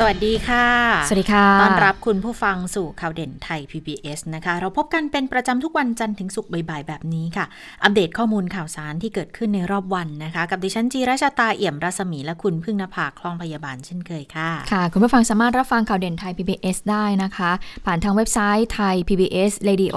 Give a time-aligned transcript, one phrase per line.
[0.00, 0.66] สวัสดีค่ะ
[1.08, 7.44] สวัสดีค่ะ ต้อนรับคุณผู้ฟังสู่ข่าวเด่นไทย PBS นะคะ เราพบกันเป็นประจำทุกวันจันทร์ถึงศุกร์บ่ายๆ แบบนี้ค่ะ
[7.82, 17.50] อัปเดตข้อมูลข่าวสารที่เกิดขึ้นในรอบวันนะคะ กับดิฉันจีราชาตาเอี่ยมรัศมีและคุณพึ่งนภาคล่องพยาบาลเช่นเคยค่ะ ค่ะ คุณผู้ฟังสามารถรับฟังข่าวเด่นไทย PBS ได้นะคะ
[17.86, 19.96] ผ่านทางเว็บไซต์ไทย PBS radio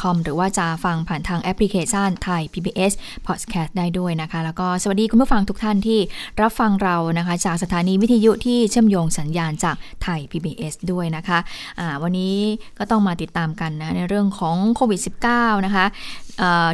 [0.00, 2.92] com หรือว่าจะฟังผ่านทางแอปพลิเคชันไทย PBS
[3.26, 6.00] podcast ได้ด้วยนะคะ แล้วก็สวัสดีคุณผู้ฟังทุกท่านที่
[6.40, 12.36] รับฟังเรานะคะ จากสถานีวิทยุที่เชื่อมโยงสัญญาณจากไทย PBS ด้วยนะคะะวันนี้
[12.78, 15.00] ก็ต้องมาติดตามกันนะในเรื่องของโควิด
[15.32, 15.86] -19 นะคะ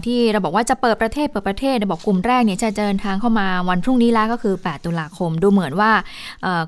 [0.06, 5.92] ที่เราบอกว่าจะเปิดประเทศเปิดประเทศเบอกกลุ่มแรกเนี่ยจะเดินทางเข้ามาวันพรุ่งนี้แล้วก็คือ 8 ตุลาคมดูเหมือนว่า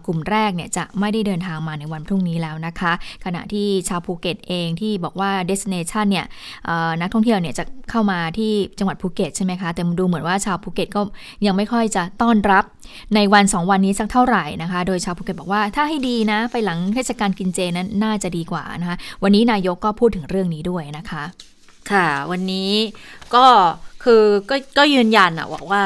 [0.07, 2.93] กลุ่มแรกเนี่ยจะไม่ได้เดินทางมาในวันพรุ่งนี้แล้วนะคะ
[3.25, 6.27] ขณะที่ชาวภูเก็ตเองที่บอกว่า destination เนี่ย
[7.01, 11.01] นักท่องเที่ยวเนี่ยจะเข้ามาที่จังหวัดภูเก็ตใช่ไหมคะแต่ดูเหมือนว่าชาวภูเก็ตก็
[11.47, 12.65] ยังไม่ค่อยจะต้อนรับ
[13.15, 21.25] ในวัน 2 วันนี้สักเท่าไหร่นะคะ โดยชาวภูเก็ตบอกว่าถ้าให้ดีนะ ไปหลังเทศกาลกินเจนั้นน่าจะดีกว่านะคะวันนี้นายกก็พูดถึงเรื่องนี้ด้วยนะคะ
[21.93, 22.71] ค่ะ วันนี้
[23.35, 23.47] ก็
[24.05, 25.83] คือก็ก็ยืนยันอะบอกว่า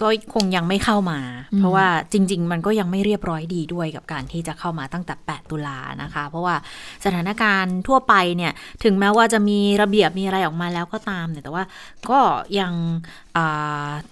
[0.00, 1.20] ก็คงยังไม่เข้ามา
[1.58, 6.56] เพราะว่าจริง ๆ มันก็ยังไม่เรียบร้อยดีด้วยกับการที่จะเข้ามาตั้งแต่ 8 ตุลานะคะ เพราะว่า
[7.04, 8.52] สถานการณ์ทั่วไปเนี่ย
[8.84, 11.64] ถึงแม้ว่าจะมีระเบียบมีอะไรออกมาแล้วก็ตามเนี่ยแต่ว่า
[12.10, 12.20] ก็
[12.60, 12.72] ยัง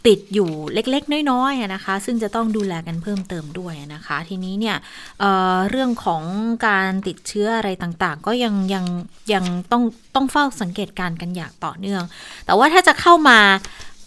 [0.06, 4.76] ติดอยู่เล็ก ๆ น้อยๆนะคะ ซึ่งจะต้องดูแลกันเพิ่มเติมด้วยนะคะ ทีนี้เนี่ย
[5.20, 6.22] เเรื่องของ
[6.66, 8.84] การติดเชื้ออะไรต่างๆ ก็ยังยัง
[9.32, 9.82] ยังต้อง
[10.14, 12.02] ต้องเฝ้าสังเกตการกันอย่างต่อเนื่อง
[12.46, 13.38] แต่ว่าถ้าจะเข้ามา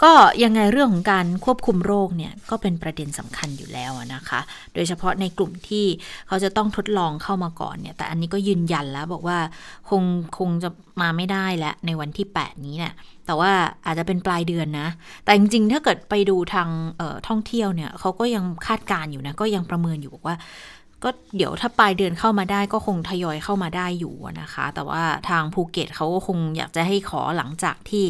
[0.03, 4.39] ก็ยังไงเรื่องของการควบคุมโรคเนี่ยก็เป็นประเด็นสำคัญอยู่แล้วนะคะ
[4.73, 5.85] โดยเฉพาะในกลุ่มที่
[6.27, 9.37] เขาจะต้องทดลองเข้ามาก่อนเนี่ย แต่อันนี้ก็ยืนยันแล้วบอกว่า
[9.89, 10.03] คง
[10.37, 10.69] คงจะ
[11.01, 12.93] มาไม่ได้แล้วในวันที่ 8 นี้เนี่ย
[13.25, 13.51] แต่ว่า
[13.85, 14.89] อาจจะเป็นปลายเดือนนะ
[15.25, 16.69] แต่จริงๆ ถ้าเกิดไปดูทาง
[17.27, 20.35] ท่องเที่ยวเนี่ยเขาก็ยังคาดการอยู่นะ ก็ยังประเมินอยู่บอกว่า
[21.03, 28.05] ก็เดี๋ยวถ้าปลายเดือนเข้ามาได้ก็คงทยอยเข้ามาได้อยู่นะคะ แต่ว่าทางภูเก็ตเขาก็คงอยากจะให้ขอหลังจากที่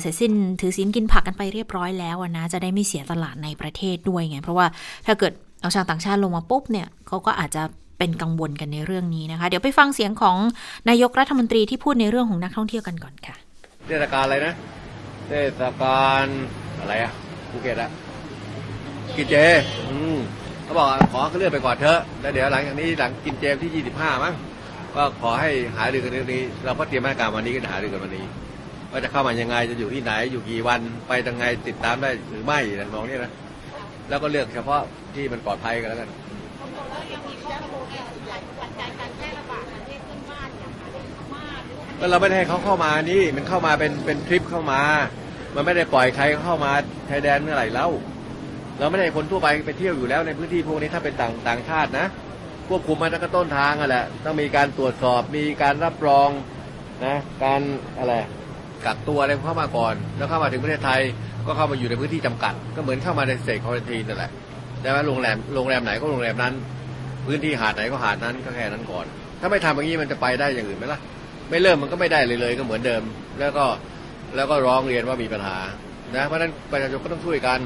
[0.00, 4.66] เสร็จสิ้นถือสินกินผักกันไปเรียบร้อยแล้วนะ จะได้ไม่เสียตลาดในประเทศด้วยไง เพราะว่า
[5.06, 7.62] ถ้าเกิดเอาชาวต่างชาติลงมาปุ๊บเนี่ยเขาก็อาจจะ
[7.98, 10.36] เป็นกังวลกันในเรื่องนี้นะคะ เดี๋ยวไปฟังเสียงของ
[10.88, 13.36] นายกรัฐมนตรีที่พูดในเรื่องของนักท่องเที่ยวกันก่อนค่ะ
[13.86, 14.54] เทศกาลอะไรนะ
[15.26, 16.26] เทศกาล
[16.80, 17.12] อะไรอะ
[17.50, 17.90] ภูเก็ตอะ
[19.16, 19.34] กิเจ
[19.88, 20.18] อืม
[20.68, 24.34] เขาบอกขอเขาเลื่อนไปก่อนเถอะแล้วเดี๋ยวหลังจากนี้หลังกินเจมที่ 25 มั้ง
[24.96, 28.24] ก็ขอให้หารือกันเรื่องนี้ เราก็เตรียมมาตรการวันนี้ก็หารือกันวันนี้
[28.90, 33.32] ว่าจะเข้ามายังไงจะอยู่ที่ไหนอยู่กี่วันไปยังไงติดตามได้หรือไม่นะน้องนี่นะ
[34.08, 34.82] แล้วก็เลือกเฉพาะ
[35.14, 36.08] ที่มันปลอดภัยกันแล้วกัน
[42.00, 44.80] ก็เราไม่ได้ให้เขาเข้ามานี่มันเข้ามาเป็นเป็นทริปเข้ามา
[45.54, 46.72] มันไม่ได้ปล่อยใครเข้ามา
[47.06, 47.90] ไทยแดนเมื่อไหร่แล้ว
[48.78, 52.06] เราไม่ได้คนทั่วไปไปเที่ยวอยู่แล้วในพื้นที่พวกนี้ถ้าเป็นต่างต่างชาตินะ
[52.68, 56.30] ควบคุมมาตั้งแต่ต้นทางอะแหละต้องมีการตรวจสอบมีการรับรอง
[57.04, 57.60] นะการ
[57.98, 58.14] อะไร
[58.86, 61.00] กักตัวอะไรเข้ามาก่อน แล้วเข้ามาถึงประเทศไทย
[61.46, 64.30] ก็เข้ามาอยู่ในพื้นที่จำกัด ก็เหมือนเข้ามาในเซกคอร์ทีนั่นแหละ
[64.82, 66.54] แต่ว่าโรงแรมโรงแรมไหนก็โรงแรมนั้น
[67.26, 69.06] พื้นที่หาดไหนก็หาดนั้นก็แค่นั้นก่อน
[69.40, 71.00] ถ้าไม่ทำอย่างนี้มันจะไปได้อย่างอื่นไหมล่ะ
[71.50, 73.02] ไม่เริ่มมันก็ไม่ได้เลยเลยก็เหมือนเดิม
[73.40, 73.64] แล้วก็
[74.36, 75.58] แล้วก็ร้องเรียนว่ามีปัญหา
[76.16, 77.58] นะเพราะฉะนั้นประชาชนก็ต้องช่วยกัน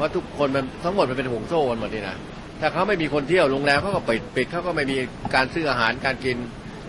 [0.00, 2.16] ราะทุกคนมันทั้งหมดมันเป็นห่วงโซ่กันหมดนี่นะ
[2.60, 4.96] ถ้าเขาไม่มีคนเที่ยวโรงแรมเขาก็ปิดปิดเขาก็ไม่มี
[5.34, 6.36] การซื้ออาหารการกิน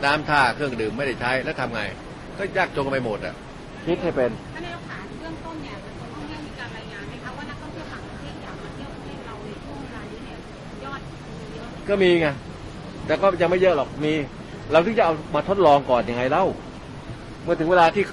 [0.05, 1.81] น้ำท่าเครื่องดื่มไม่ได้ใช้แล้วทำไง
[2.37, 3.35] ก็ยากจนกันไปหมดอะ
[3.85, 10.37] คิดให้เป็นท่านนายกขาเรื่องต้นเนี่ยคนท่องเที่ยวมีการรายงานไหมคะว่านักท่องเที่ยวต่างประเทศอยากมาเที่ยวประเทศเราในช่วงเวลานี้เนี่ย
[10.83, 11.01] ยอด
[11.53, 12.27] เยอะก็มีไง
[13.05, 14.13] แต่ก็ยังไม่เยอะหรอกมี
[14.71, 16.45] เราที่จะเอามาทดลองก่อนยังไงเล่า
[17.43, 18.03] เมื่อถึงเวลาที่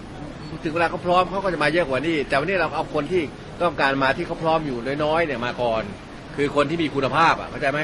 [0.65, 3.23] ถึงเวลาเขาพร้อมเขาก็จะมาเยอะกว่านี้ แต่วันนี้เราเอาคนที่
[3.63, 5.83] ต้องการมาที่เขาพร้อมอยู่น้อยๆเนี่ยมาก่อน
[6.37, 7.81] คือคนที่มีคุณภาพอะเข้าใจไหม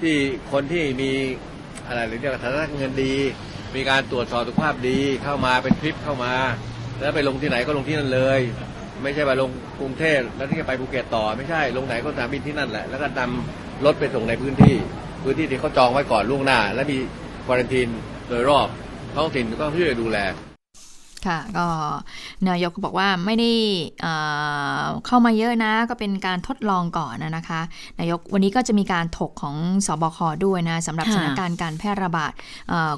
[0.00, 0.14] ที่
[0.52, 1.10] คนที่มี
[1.86, 3.14] อะไรหรือเรียกฐานะเงินดี
[3.76, 6.34] มีการตรวจสอบสุขภาพดีเข้ามาเป็นทริปเข้ามา
[7.00, 8.40] แล้วไปลงที่ไหนก็ลงที่นั่นเลย
[9.02, 9.50] ไม่ใช่ไปลง
[9.80, 14.76] กรุงเทพแล้วที่จะไปภูเก็ตต่อไม่ใช่ลงไหนก็สนามบินที่นั่นแหละแล้วก็นำรถไปส่งในพื้นที่
[15.22, 16.98] พื้นที่ที่เขาจองไว้ก่อนล่วงหน้า และมี
[17.46, 17.88] ควอรันทีน
[18.28, 18.68] โดยรอบ
[19.14, 20.18] ท้องถิ่นก็ช่วยดูแล
[21.26, 21.66] ค่ะก็
[22.48, 23.50] นายกก็บอกว่าไม่ได้
[25.06, 27.60] เข้ามาเยอะนะ ก็เป็นการทดลองก่อนนะคะ
[28.00, 29.56] นายกวันนี้ก็จะมีการถกของ
[29.86, 32.32] สอบคด้วยนะสำหรับสถานการณ์การแพร่ระบาด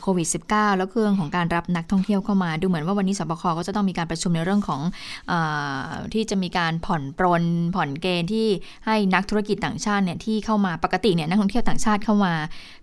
[0.02, 4.80] โควิด -19 แล้วเรื่องของการรับนักท่องเที่ยวเข้ามา ดูเหมือนว่าวันนี้สบคก็จะต้องมีการประชุมในเรื่องของ
[5.32, 5.34] อ
[6.14, 7.44] ที่จะมีการผ่อนปรน
[7.74, 8.46] ผ่อนเกณฑ์ที่
[8.86, 12.32] ให้นักธุรกิจต่างชาติเนี่ยที่เข้ามาปกติเนี่ยนักท่องเที่ยวต่างชาติเข้ามา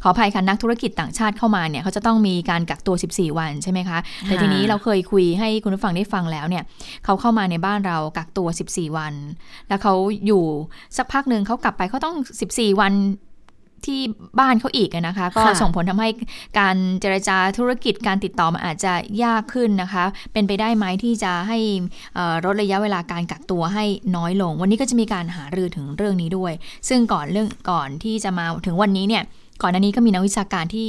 [0.03, 6.63] ขออภัยค่ะนักธุรกิจต่างชาติเข้ามาเนี่ยเขาจะต้องมีการกักตัว 14 วันใช่ไหมคะแต่ทีนี้เราเคยคุยให้คุณผู้ฟังได้ฟังแล้วเนี่ย
[7.05, 9.13] เขาเข้ามาในบ้านเรากักตัว 14 วัน
[9.67, 9.93] แล้วเขา
[10.25, 10.43] อยู่
[10.97, 12.15] สักพักหนึ่งเขากลับไปเขาต้อง
[12.49, 12.93] 14 วัน
[13.85, 13.99] ที่
[14.39, 16.09] บ้านเขาอีกนะคะ ก็ส่งผลทำให้
[16.59, 18.93] การเจรจาธุรกิจการติดต่อมันอาจจะ
[19.23, 21.57] ยากขึ้นนะคะ เป็นไปได้ไหมที่จะให้
[22.45, 23.85] ลดระยะเวลาการกักตัวให้
[24.15, 26.53] น้อยลง วันนี้ก็จะมีการหารือถึงเรื่องนี้ด้วย
[26.89, 29.23] ซึ่งก่อนเรื่องก่อนที่จะมาถึงวันนี้เนี่ย
[29.61, 30.85] ก่อนหน้านี้ก็มีนักวิชาการที่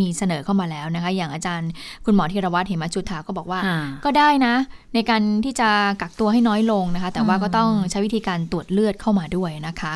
[0.00, 1.70] มีเสนอเข้ามาแล้วนะคะ อย่างอาจารย์
[2.04, 3.60] คุณหมอธีรวัตรเหมจุธาก็บอกว่า
[4.04, 4.54] ก็ได้นะ
[4.94, 5.68] ในการที่จะ
[6.00, 9.94] กักตัวให้น้อยลงนะคะ แต่ว่าก็ต้องใช้วิธีการตรวจเลือดเข้ามาด้วยนะคะ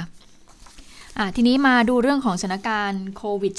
[1.37, 3.55] ทีนี้มาดูเรื่องของสถานการณ์โควิด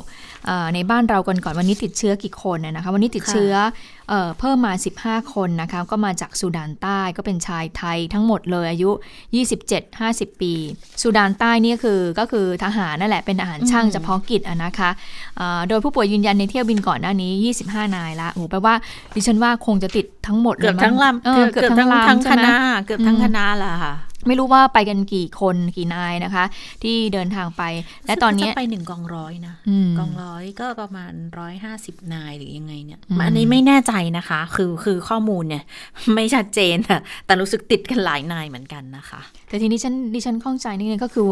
[0.00, 3.54] -19 ในบ้านเรากันก่อนวันนี้ติดเชื้อกี่คนนะคะวันนี้ติดเชื้อ
[4.08, 8.90] เเพิ่มมา 15 คนนะคะก็มาจากสุดานใต้ก็เป็นชายไทยทั้งหมดเลยอายุ
[9.66, 10.54] 27-50 ปี
[11.02, 14.90] สุดานใต้นี่คือก็คือทหารนั่นแหละเป็นทหารช่างเฉพาะกิจนะคะ
[15.68, 17.32] โดยผู้ป่วยยืนยันในเที่ยวบินก่อนหน้านี้
[17.66, 18.74] 25 นายละโอ้แปลว่า
[19.14, 22.54] ดิฉันว่าคงจะติดทั้งหมดเกือบทั้งลำเกือบทั้งทั้งคณะ
[22.86, 23.94] เกือบทั้งคณะละค่ะ
[24.28, 26.44] ไม่รู้ว่าไปกันกี่คนกี่นายนะคะ
[26.82, 27.62] ที่เดินทางไป
[28.06, 29.54] และตอนนี้ไปหนึ่งกองร้อยนะ
[29.98, 35.64] กองร้อยก็ประมาณร้อยห้าสิบนายหรือยังไงเนี่ยอันนี้ไม่แน่ใจนะคะ คือคือข้อมูลเนี่ย
[36.14, 41.28] ไม่ชัดเจนอะแต่รู้สึกติดกันหลายนายเหมือนกันนะคะ แต่ทีนี้ฉันดิฉันข้องใจนิดนึงก็คือ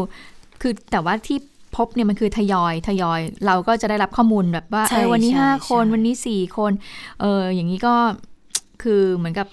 [0.61, 1.37] คือแต่ว่าที่
[1.77, 4.83] พบเนี่ยมันคือทยอยทยอย เราก็จะได้รับข้อมูลแบบว่า
[5.13, 6.71] วันนี้ห้าคนวันนี้สี่คน
[7.21, 7.95] เอออย่างนี้ก็
[8.83, 9.47] คือเหมือนกับ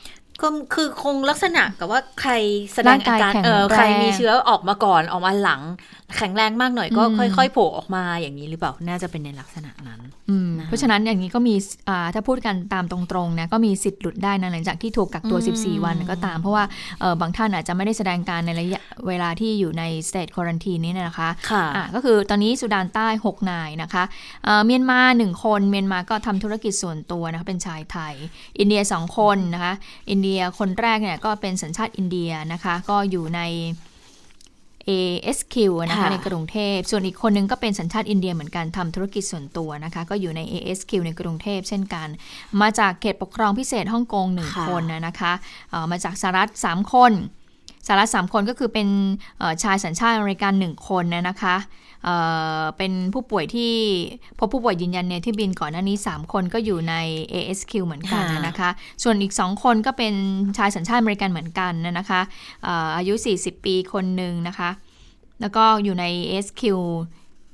[0.45, 2.33] ก็คือคงลักษณะกับว่าใคร
[2.75, 5.63] แสดงอาการเออใครมีเชื้อออกมาก่อนออกมาหลัง
[6.17, 10.01] แข็งแรงมากหน่อยก็ค่อย ๆ โผล่ออกมาอย่างนี้หรือเปล่าน่าจะเป็นในลักษณะนั้น
[10.67, 11.55] เพราะฉะนั้นอย่างนี้ก็มี
[12.15, 16.65] ถ้าพูดกันตามตรงๆนะก็มีสิทธิ์หลุดได้นะหลังจากที่ถูกกักตัว 14 วันก็ตาม เพราะว่า
[17.21, 21.65] บางท่านอาจจะไม่ได้แสดงการในระยะเวลาที่อยู่ในสเตทควอนตีนี้นะคะค่ะ
[21.95, 24.05] ก็คือตอนนี้สุดานใต้ 6 นายนะคะ
[24.67, 28.15] เมียนมาหนึ่งคนเมียนมาก็ทำธุรกิจส่วนตัวนะคะเป็นชายไทย
[28.59, 29.75] อินเดีย 2 คนนะคะ
[30.11, 33.41] อินเดียคนแรกเนี่ยก็เป็นสัญชาติอินเดียนะคะ ก็อยู่ใน
[34.89, 35.57] ASQ
[35.91, 42.09] นะคะในกรุงเทพ ส่วนอีกคนนึงก็เป็นสัญชาติอินเดียเหมือนกันทำธุรกิจส่วนตัวนะคะ ก็อยู่ใน ASQ ในกรุงเทพเช่นกัน
[42.61, 45.33] มาจากเขตปกครองพิเศษฮ่องกงหนึ่งคนนะคะ
[45.91, 47.13] มาจากสหรัฐ3คน
[47.87, 48.89] สหรัฐ3คนก็คือเป็น
[49.63, 51.57] ชายสัญชาติอเมริกัน1คนนะคะ
[52.79, 53.73] เป็นผู้ป่วยที่
[54.39, 56.95] พบผู้ป่วยยืนยันในที่บินก่อนหน้านี้ 3 คนก็อยู่ใน
[57.33, 58.71] ASQ เหมือนกันนะคะ
[59.03, 60.15] ส่วนอีก 2 คนก็เป็น
[60.59, 62.21] ชายสัญชาติอเมริกันเหมือนกันนะคะ
[62.97, 64.71] อายุ 40 ปีคนหนึ่งนะคะ
[65.41, 66.63] แล้วก็อยู่ใน ASQ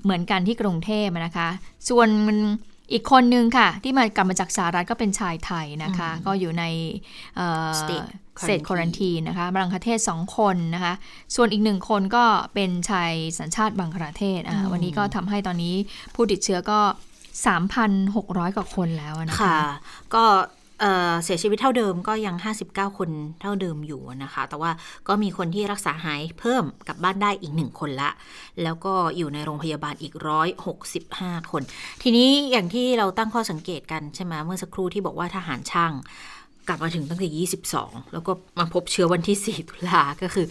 [0.04, 1.48] เหมือนกันที่กรุงเทพนะคะ
[1.88, 2.08] ส่วน
[2.92, 6.64] อีกคนนึงค่ะ ที่มากลับมาจากสหรัฐก็เป็นชายไทยนะคะ ก็อยู่ใน
[8.46, 10.94] เศษคอรันทีนะคะบังคเทศสองคนนะคะ
[11.34, 15.74] ส่วนอีกหนึ่งคนก็เป็นชายสัญชาติบังคลาเทศอ่าวันนี้ก็ทำให้ตอนนี้
[16.14, 16.80] ผู้ติดเชื้อก็
[17.68, 19.58] 3,600 กว่าคนแล้วนะคะ
[20.14, 20.24] ก็
[21.24, 22.36] เสียชีวิตเท่าเดิมก็ยัง
[22.68, 23.10] 59 คน
[23.40, 24.70] เท่าเดิมอยู่นะคะ แต่ว่า
[25.08, 28.10] ก็มีคนที่รักษาหายเพิ่มกลับบ้านได้อีกหนึ่งคนละ
[28.62, 30.14] แล้วก็อยู่ในโรงพยาบาลอีก
[30.82, 31.62] 165 คน
[32.02, 35.92] ทีนี้อย่างที่เราตั้งข้อสังเกตกันใช่ไหมเมื่อสักครู่ที่บอกว่าทหารช่าง
[36.68, 40.46] กลับมาถึงตั้งแต่ 22 แล้วก็มาพบเชื้อวันที่ 4 ตุลาก็คือ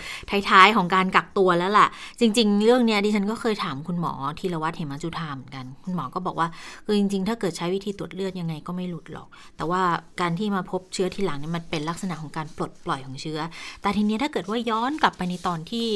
[0.50, 1.88] ท้ายๆของการกักตัวแล้วล่ะ
[2.20, 6.48] จริง ๆ เรื่องนี้ดิฉันก็เคยถามคุณหมอทีรวัตรเหมจุธาเหมือนกัน คุณหมอก็บอกว่า
[6.86, 9.82] คือจริง ๆ ถ้าเกิดใช้วิธีตรวจเลือดยังไงก็ไม่หลุดหรอก แต่ว่า
[10.22, 13.40] การที่มาพบเชื้อทีหลังเนี่ยมันเป็นลักษณะของการปลดปล่อยของเชื้อ
[13.82, 15.88] แต่ทีนี้ถ้าเกิดว่าย้อนกลับไปในตอนที่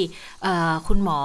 [0.87, 1.19] คุณหมอ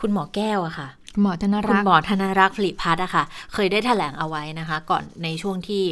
[0.00, 0.88] คุณหมอแก้วอะค่ะ
[1.20, 5.82] หมอธนรักคุณหมอธนรักษ์ผลิพัฒน์อะค่ะ เคยได้แถลงเอาไว้นะคะ ก่อนในช่วงที่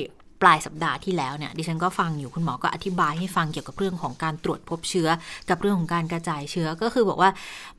[0.43, 5.09] ปลายสัปดาห์ที่แล้วเนี่ยดิฉันก็ฟังอยู่คุณหมอก็อธิบายให้ฟังเกี่ยวกับเรื่องของการตรวจพบเชื้อ
[5.51, 7.31] กับเรื่องของการกระจายเชื้อก็คือบอกว่า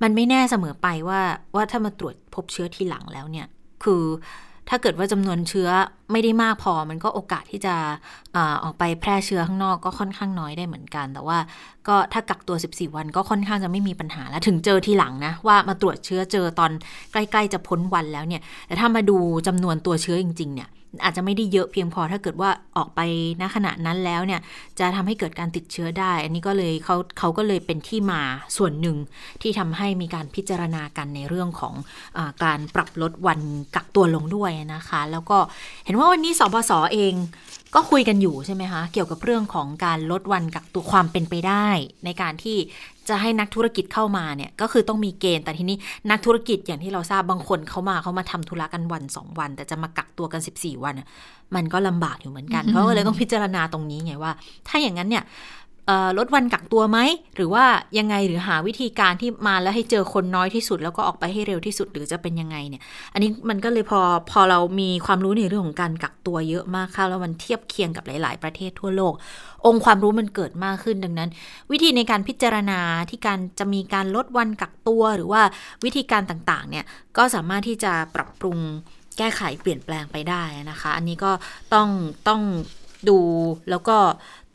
[0.02, 1.22] มันไม่แน่เสมอไปว่า
[1.56, 3.48] ว่าถ้ามาตรวจพบเชื้อทีหลังแล้วเนี่ย
[3.84, 4.04] คือ
[4.72, 5.70] ถ้าเกิดว่าจำนวนเชื้อ
[6.12, 7.76] ไม่ได้มากพอ มันก็โอกาสที่จะ
[8.36, 11.38] อออกไปแพร่เชื้อข้างนอกก็ค่อนข้างน้อยได้เหมือนกัน แต่ว่า
[11.88, 16.72] ก็ถ้ากักตัว 14 วันก็ค่อนข้างจะไม่มีปัญหา แล้วถึงเจอทีหลังนะ ว่ามาตรวจเชื้อเจอตอน
[17.12, 20.70] ใกล้ ๆ จะพ้นวันแล้วเนี่ย แต่ถ้ามาดูจำนวนตัวเชื้อจริง ๆ เนี่ย
[21.04, 23.00] อาจจะไม่ได้เยอะเพียงพอถ้าเกิดว่าออกไป
[23.42, 24.42] ณขณะนั้นแล้วเนี่ย
[24.80, 28.22] จะทำให้เกิดการติดเชื้อได้ อันนี้ก็เลยเขาเขาก็เลยเป็นที่มา
[28.58, 28.98] ส่วนหนึ่ง
[29.42, 31.74] ที่ทำให้มีการพิจารณากันในเรื่องของ
[32.18, 33.40] อการปรับลดวัน
[33.76, 35.38] กักตัวลงด้วยนะคะ แล้วก็
[35.86, 37.14] เห็นว่าวันนี้สบศอเอง
[37.76, 41.68] ก็คุยกันอยู่ใช่ไหมคะ เกี่ยวกับเรื่องของการลดวันกักตัวความเป็นไปได้
[42.06, 42.58] ในการที่
[43.10, 45.78] จะให้นักธุรกิจเข้ามาเนี่ยก็คือต้องมีเกณฑ์แต่ทีนี้
[46.12, 50.96] นักธุรกิจอย่างที่เราทราบบางคนเขามาเขามาทำธุระกันวัน 2 วัน แต่จะมากักตัวกัน 14 วัน
[51.56, 54.32] มันก็ลำบากอยู่เหมือนกันเขาก็เลยต้องพิจารณาตรงนี้ไงว่า
[54.68, 55.24] ถ้าอย่างนั้นเนี่ย
[56.18, 57.00] ลดวันกักตัวไหม
[57.36, 57.66] หรือว่า
[57.98, 62.82] ยังไงหรือหาวิธีการที่มาแล้วให้เจอคนน้อยที่สุด แล้วก็ออกไปให้เร็วที่สุดหรือจะเป็นยังไงเนี่ย
[63.14, 69.14] อันนี้มันก็เลยพอพอเรามีความรู้ในเรื่องของการกักตัวเยอะมากค่ะแล้วมันเทียบเคียงกับหลาย ๆ ประเทศทั่วโลก
[69.66, 71.30] องค์ความรู้มันเกิดมากขึ้นดังนั้น
[71.72, 72.80] วิธีในการพิจารณา
[73.10, 75.42] ที่การจะมีการลดวันกักตัวหรือว่า
[75.84, 76.86] วิธีการต่าง ๆ เนี่ย
[77.18, 78.58] ก็สามารถที่จะปรับปรุง
[79.18, 81.32] แก้ไขเปลี่ยนแปลงไปได้นะคะ อันนี้ก็
[81.74, 81.90] ต้อง
[82.28, 82.42] ต้อง
[83.10, 83.20] ดู
[83.70, 83.98] แล้วก็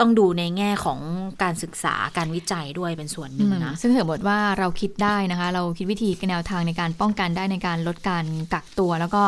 [0.00, 1.00] ต้องดูในแง่ของ
[1.42, 9.22] การศึกษาการวิจัยด้วยเป็นส่วนหนึ่งนะ ซึ่งถือว่าว่าเราคิดได้นะคะ เราคิดวิธีแนวทางในการป้องกันได้ในการลดการกักตัว แล้วก็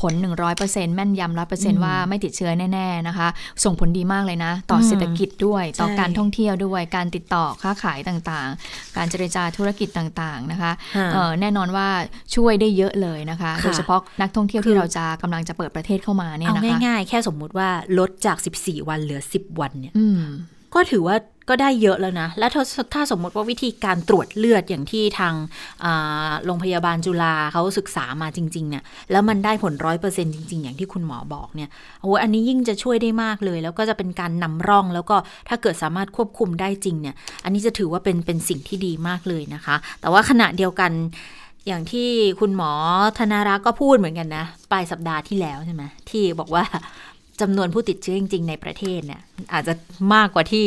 [0.00, 0.12] ผล
[0.54, 3.28] 100%แม่นยำร้อยเปอร์เซ็นต์ว่าไม่ติดเชื้อแน่ ๆนะคะ
[3.64, 10.72] ส่งผลดีมากเลยนะ ต่อเศรษฐกิจด้วย ต่อการท่องเที่ยวด้วยการติดต่อค้าขายต่างๆ การเจรจาธุรกิจต่างๆนะคะ
[11.40, 11.88] แน่นอนว่า
[12.34, 17.68] ช่วยได้เยอะเลยนะคะโดยเฉพาะนักท่องเที่ยวที่เราจะกำลังจะเปิดประเทศเข้ามาเนี่ยนะคะเอาง่ายๆแค่สมมุติว่า
[17.98, 19.93] ลดจาก 14 วันเหลือ 10 วันเนี่ย
[20.74, 21.16] ก็ถือว่า
[21.50, 22.62] ก็ได้เยอะแล้วนะ และถ้า
[22.94, 25.34] ถ้าสมมติว่าวิธีการตรวจเลือดอย่างที่ทาง
[26.44, 31.68] โรงพยาบาลจุฬาเขาศึกษามาจริง ๆ เนี่ย แล้วมันได้ผลร้อยเปอร์เซ็นจริง ๆ อย่างที่คุณหมอบอกเนี่ย
[32.02, 35.16] โอ้อันนี้ยิ่งจะช่วยได้มากเลย แล้วก็จะเป็นการนำร่อง แล้วก็
[35.48, 40.92] ถ้าเกิดสามารถควบคุมได้จริงเนี่ย อันนี้จะถือว่าเป็นเป็นสิ่งที่ดีมากเลยนะคะ แต่ว่าขณะเดียวกัน
[41.66, 42.08] อย่างที่
[42.40, 42.72] คุณหมอ
[43.18, 46.64] ธนารักษ์ก็พูดเหมือนกันนะ ปลายสัปดาห์ที่แล้วใช่ไหมที่บอกว่า
[47.40, 49.22] จำนวนผู้ติดเชื้อจริง ๆ ในประเทศเนี่ย
[49.52, 49.74] อาจจะ
[50.14, 50.66] มากกว่าที่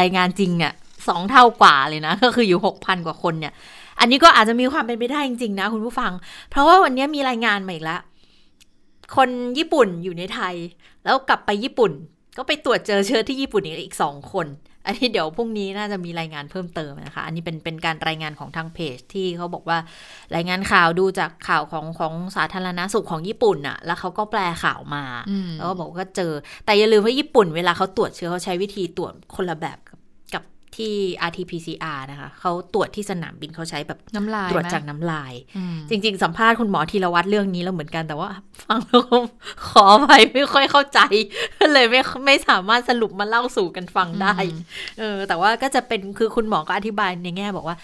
[0.00, 0.72] รายงานจริงเนี่ย
[1.08, 3.52] สองเท่ากว่าเลยนะ ก็คืออยู่หกพันกว่าคนเนี่ย
[4.00, 6.12] อันนี้ก็อาจจะมีความเป็นไปได้จริง ๆ นะ คุณผู้ฟัง
[6.50, 8.00] เพราะว่าวันนี้มีรายงานมาอีกแล้ว
[9.16, 9.28] คน
[9.58, 10.54] ญี่ปุ่นอยู่ในไทย
[11.04, 11.92] แล้วกลับไปญี่ปุ่น
[12.36, 14.46] ก็ไปตรวจเจอเชื้อที่ญี่ปุ่นอีกสองคน
[14.86, 19.78] อันนี้เดี๋ยวพรุ่งนี้น่าจะมีรายงานเพิ่มเติมนะคะ อันนี้เป็นเป็นการรายงานของทางเพจที่เขาบอกว่า
[20.36, 25.04] รายงานข่าวดูจากข่าวของของสาธารณาสุขของญี่ปุ่นอะแล้วเขาก็แปลข่าวมา
[25.56, 26.32] แล้วก็บอกว่าเจอ
[26.64, 29.78] แต่อย่าลืมว่าญี่ปุ่นเวลาเขาตรวจเชื้อเขาใช้วิธีตรวจคนละแบบ
[30.76, 30.94] ที่
[31.28, 35.32] RT-PCR นะคะเขาตรวจที่สนามบินเขาใช้แบบน้ำลายตรวจจากน้ำลาย
[35.90, 38.28] จริง ๆ สัมภาษณ์คุณหมอธีรวัตรเรื่องนี้แล้วเหมือนกันแต่ว่า
[38.62, 39.02] ฟังแล้ว
[39.68, 41.00] ขอไปไม่ค่อยเข้าใจ
[41.72, 44.34] เลยไม่ไม่สามารถสรุปมาเล่าสู่กันฟังได้
[44.98, 47.76] เออแต่ว่าก็จะเป็นคือคุณหมอก็อธิบายในแง่บอกว่า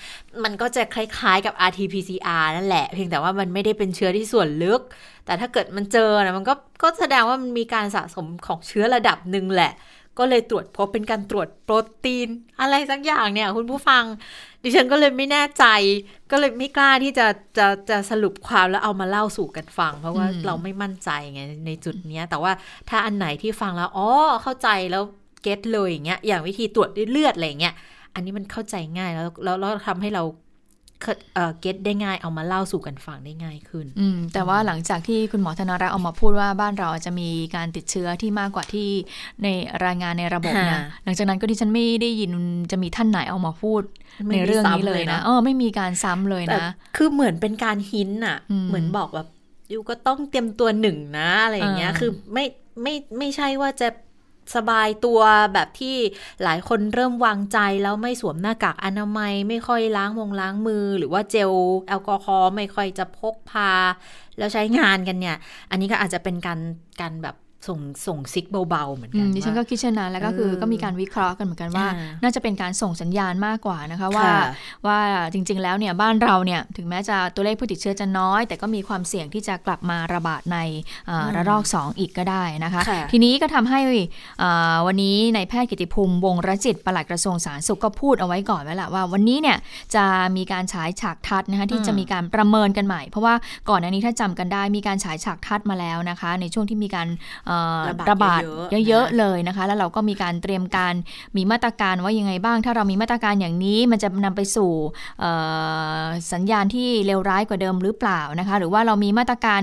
[0.44, 4.80] มันก็จะคล้ายๆกับ RT-PCR นั่นแหละ เพียงแต่ว่ามันไม่ได้เป็นเชื้อที่ส่วนลึก
[5.26, 9.72] แต่ถ้าเกิดมันเจอนะมันก็ก็แสดงว่ามันมีการสะสมของเชื้อระดับหนึ่งแหละ
[10.18, 11.74] ก็เลยตรวจพบเป็นการตรวจโปร
[12.04, 12.28] ตีน
[12.60, 14.04] อะไรสักอย่างเนี่ย คุณผู้ฟัง
[14.62, 15.64] ดิฉันก็เลยไม่แน่ใจ
[16.30, 17.26] ก็เลยไม่กล้าที่จะ
[17.58, 22.52] จะจะสรุปความแล้วเอามาเล่าสู่กันฟัง เพราะว่าเราไม่มั่นใจไงในจุดนี้แต่ว่า
[22.88, 24.08] ถ้าอันไหนที่ฟังแล้วอ๋อ
[24.42, 25.02] เข้าใจแล้ว
[25.42, 27.74] เก็ตเลยอย่างเงี้ยอย่างวิธีตรวจเลือดอะไรเงี้ย
[28.14, 30.22] อันนี้มันเข้าใจง่ายแล้วแล้วแล้วทำให้เรา
[31.60, 38.88] เก็ตได้ง่ายเอามาเล่าสู่กันฟังได้ง่ายขึ้นอืมแต่ว่าหลังจากที่คุณหมอธนารักษ์ออกมาพูดว่าบ้านเราจะมีการติดเชื้อที่มากกว่าที่
[39.42, 39.48] ใน
[39.84, 42.30] รายงานในระบบเนี่ยหลังจากนั้นก็ดิฉันไม่ได้ยิน
[42.70, 43.82] จะมีท่านไหนออกมาพูด
[44.32, 46.66] ในเรื่องนี้เลยนะเออไม่มีการซ้ำเลยนะ
[46.96, 48.36] คือเหมือนเป็นการหินอะ
[48.68, 49.28] เหมือนบอกแบบ
[49.72, 52.44] ยูก็ต้องเตรียมตัวหนึ่งนะอะไรอย่างเงี้ย คือไม่
[52.82, 53.88] ไม่ไม่ใช่ว่าจะ
[54.54, 55.20] สบายตัว
[55.54, 55.96] แบบที่
[56.44, 61.52] หลายคนเริ่มวางใจแล้วไม่สวมหน้ากากอนามัย ไม่ค่อยล้างมงล้างมือ หรือว่าเจล
[61.88, 63.72] แอลกอฮอล์ไม่ค่อยจะพกพา
[64.38, 65.36] แล้วใช้งานกันเนี่ย
[65.70, 66.60] อันนี้ก็อาจจะเป็นการ
[67.00, 67.36] การแบบ
[67.68, 71.86] ส่งส่งซิกเบาๆเหมือนกันดิฉันก็คิดเช่นนั้นแล้วก็คือก็มีการวิเคราะห์กันเหมือนกันว่า
[72.22, 74.28] น่าจะเป็นการส่งสัญญาณมากกว่านะคะว่า
[74.86, 74.98] ว่า
[75.32, 80.58] จริง ๆ แล้วเนี่ยบ้านเราเนี่ยถึงแม้จะตัวเลขผู้ติดเชื้อจะน้อย แต่ก็มีความเสี่ยงที่จะกลับมาระบาดใน
[81.36, 83.80] ระลอก 2 อีกก็ได้นะคะทีนี้ก็ทำให้
[84.86, 89.58] วันนี้ในแพทย์กิติภูมิวงรจิตปลัดกระทรวงสาธารณสุขก็พูดเอาไว้ก่อนไว้ละว่า วันนี้เนี่ย
[89.94, 90.04] จะ
[90.36, 93.34] มีการฉายฉากทัดนะคะที่จะมีการประเมินกันใหม่ เพราะว่า
[93.68, 97.08] ก่อนอันนี้ถ้าจำกันได้มีการฉายฉากทัดมาแล้วนะคะ ในช่วงที่มีการ
[98.10, 98.42] ระบาด
[98.88, 100.94] เยอะๆเลยนะคะ แล้วเราก็มีการเตรียมการ
[101.36, 104.72] มีมาตรการว่ายังไงบ้าง ถ้าเรามีมาตรการอย่างนี้มันจะนำไปสู่
[106.32, 109.60] สัญญาณที่เลวร้ายกว่าเดิมหรือเปล่านะคะ หรือว่าเรามีมาตรการ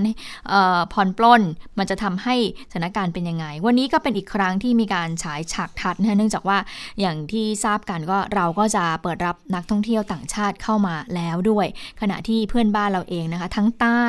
[0.92, 1.42] ผ่อนปลน
[1.78, 2.34] มันจะทำให้
[2.72, 6.58] สถานการณ์เป็นยังไง วันนี้ก็เป็นอีกครั้งที่มีการฉายฉากทัดนะเนื่องจากว่า
[7.00, 11.66] อย่างที่ทราบกันก็เราก็จะเปิดรับนักท่องเที่ยวต่างชาติเข้ามาแล้วด้วย
[12.00, 14.04] ขณะที่เพื่อนบ้านเราเองนะคะ ทั้งใต้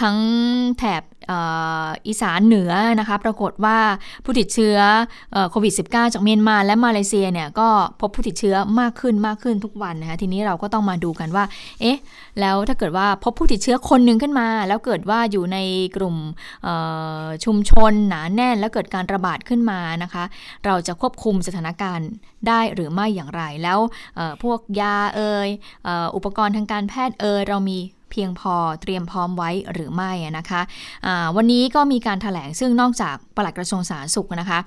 [0.00, 0.16] ทั้ง
[0.78, 1.02] แถบ
[2.06, 3.78] อีสานเหนือนะคะปรากฏว่า
[4.24, 4.78] ผู้ติดเชื้อ
[5.50, 7.68] โควิด -19 จากเมียนมาและมาเลเซียเนี่ยก็
[8.00, 11.44] พบผู้ติดเชื้อมากขึ้นมากขึ้นทุกวันนะคะทีนี้เราก็ต้องมาดูกันว่า
[11.80, 11.98] เอ๊ะ
[12.40, 15.58] แล้วถ้าเกิดว่าพบผู้ติดเชื้อคนหนึ่งขึ้นมา แล้วเกิดว่าอยู่ใน
[15.96, 16.16] กลุ่ม
[17.44, 20.24] ชุมชนหนาแน่น แล้วเกิดการระบาดขึ้นมานะคะ
[20.66, 22.08] เราจะควบคุมสถานการณ์
[22.48, 23.78] ได้หรือไม่อย่างไรแล้ว
[24.42, 25.48] พวกยาเอ่ย
[26.16, 27.78] อุปกรณ์ทางการแพทย์เอ่ยเรามี
[28.10, 34.60] เพียงพอเตรียมพร้อมไว้หรือไม่นะคะะวันนี้ก็มีการถแถลงซึ่งนอกจากปลัดกระทรวงสาธารณสุขนะคะ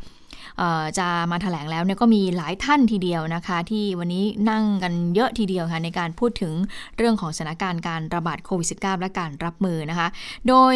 [0.99, 6.53] จะมาถแถลงแล้วเนี่ยก็มีหลายท่านทีเดียวนะคะ ที่วันนี้นั่งกันเยอะทีเดียวค่ะในการพูดถึง
[6.97, 10.07] เรื่องของสถานการณ์การระบาดโควิด -19 และการรับมือนะคะ
[10.47, 10.75] โดย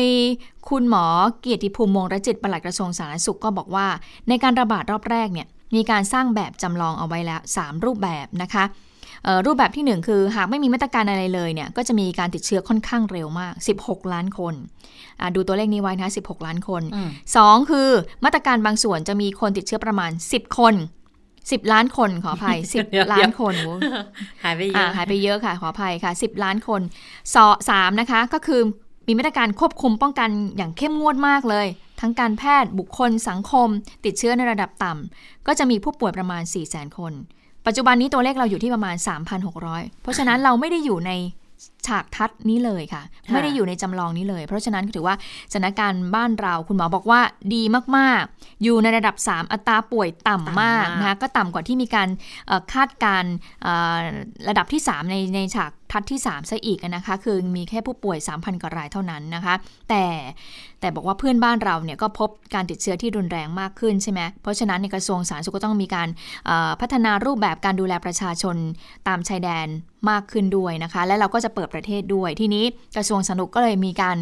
[0.69, 1.05] คุณหมอ
[1.39, 3.87] เกียรติภูมิมงรจิตปลัดกระทรวงสาธารณสุขก็บอกว่า
[4.29, 8.63] ในการระบาดรอบแรกเนี่ยมีการสร้างแบบจำลองเอาไว้แล้ว 3 รูปแบบนะคะ
[9.45, 13.53] รูปแบบที่ 1 คือหากไม่มีมาตรการอะไรเลยเนี่ยก็จะมีการติดเชื้อค่อนข้างเร็วมาก
[13.83, 14.53] 16 ล้านคน
[15.35, 16.83] ดูตัวเลขนี้ไว้นะ16 ล้านคน
[17.27, 17.89] 2 คือ
[18.25, 20.75] มาตรการบางส่วนจะมีคนติดเชื้อประมาณ 10 คน
[21.23, 23.53] 10ล้านคนขออภัย10ล้านคน
[24.43, 26.81] หายไปเยอะหายไปเยอะค่ะขออภัยค่ะ10ล้านคน
[27.69, 28.61] สามนะคะ ก็คือ
[29.07, 31.67] มีมาตรการควบคุมป้องกันอย่างเข้มงวดมากเลย
[32.01, 33.67] ทั้งการแพทย์บุคคลสังคม
[34.05, 37.13] ติดเชื้อในระดับต่ำก็จะมีผู้ป่วยประมาณ4 0 0 0 0 0 คน
[37.67, 38.95] ปัจจุบันนี้ตัวเลขเราอยู่ที่ประมาณ
[39.49, 41.11] 3,600 เพราะฉะนั้นเราไม่ได้อยู่ใน
[41.87, 45.15] ฉากทัดนี้เลยค่ะ ไม่ได้อยู่ในจำลองนี้เลย เพราะฉะนั้นถือว่า
[45.53, 47.21] สถานการณ์บ้านเราคุณหมอบอกว่า
[47.53, 47.63] ดี
[47.97, 52.09] มากๆ อยู่ในระดับ 3 อัตราป่วยต่ำมากนะคะก็ต่ำกว่าที่มีการ
[52.73, 53.23] คาดการ
[54.49, 59.53] ระดับที่ 3 ในในฉาก ทัดที่3ซะอีกนะคะ คือมีแค่ผู้ป่วย 3,000 กว่ารายเท่านั้นนะคะ
[59.89, 60.03] แต่
[60.79, 66.09] แต่บอกว่าเพื่อนบ้านเราเนี่ยก็พบการติดเชื้อที่รุนแรงมากขึ้นใช่ไหมเพราะฉะนั้นในกระทรวงสาธารณสุขก็ต้องมีการ
[66.81, 68.55] พัฒนารูปแบบการดูแลประชาชน
[69.07, 69.67] ตามชายแดน
[70.09, 72.63] มากขึ้นด้วยนะคะ และเราก็จะเปิดประเทศด้วย ทีนี้
[72.95, 74.17] กระทรวงสาธารณสุขก็เลยมีการ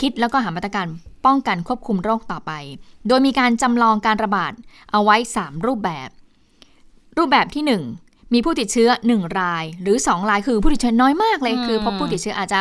[0.00, 0.86] คิดแล้วก็หามาตรการ
[1.26, 2.52] ป้องกันควบคุมโรคต่อไป
[3.08, 4.52] โดยมีการจำลองการระบาด
[4.92, 6.08] เอาไว้ 3 รูปแบบ
[7.18, 12.60] รูปแบบที่ 1 มีผู้ติดเชื้อ 1 ราย หรือ 2 รายคือผู้ติดเชื้อน้อยมากเลย คือพบผู้ติดเชื้ออาจจะ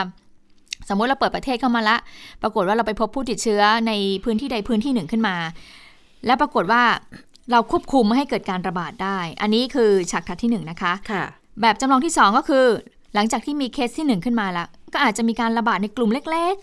[0.89, 1.97] สมมติเราเปิดประเทศเข้ามาละ
[2.41, 3.91] ปรากฏว่าเราไปพบผู้ติดเชื้อใน
[4.23, 5.35] พื้นที่ใดพื้นที่หนึ่งขึ้นมา
[6.25, 6.83] แล้วปรากฏว่า
[7.51, 11.23] เราควบคุมไม่ให้เกิดการระบาดได้ อันนี้คือฉากทัดที่1นนะคะค่ะ
[11.61, 12.65] แบบจำลองที่ 2 ก็คือ
[13.15, 16.55] หลังจากที่มีเคสที่ 1 ขึ้นมาแล้วก็อาจจะมีการระบาดในกลุ่มเล็ก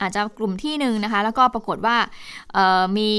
[0.00, 1.96] อาจจะกลุ่มที่หนึ่งนะคะ แล้วก็ปรากฏว่า
[2.98, 3.10] มี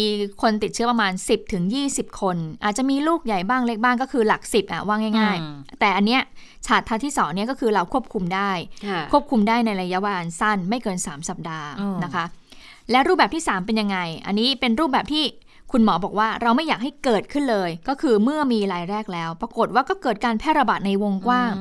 [0.41, 6.21] คนติดเชื้อประมาณ 10ถึง20 คน อาจจะมีลูกใหญ่บ้างเล็กบ้างก็คือหลัก 10อะว่าง่าย ๆ แต่อันเนี้ย
[6.65, 8.51] ฉาดทัดที่สองเนี่ยก็คือเราควบคุมได้
[9.11, 11.69] ควบคุมได้ในระยะเวลาสั้นไม่เกิน 3 สัปดาห์
[12.03, 12.25] นะคะ
[12.91, 15.23] และรูปแบบที่ 3 เป็นยังไง อันนี้เป็นรูปแบบที่
[15.71, 21.51] คุณหมอบอกว่าเราไม่อยากให้เกิดขึ้นเลย ก็คือเมื่อมีรายแรกแล้ว ปรากฏว่าก็เกิดการแพร่ระบาดในวงกว้าง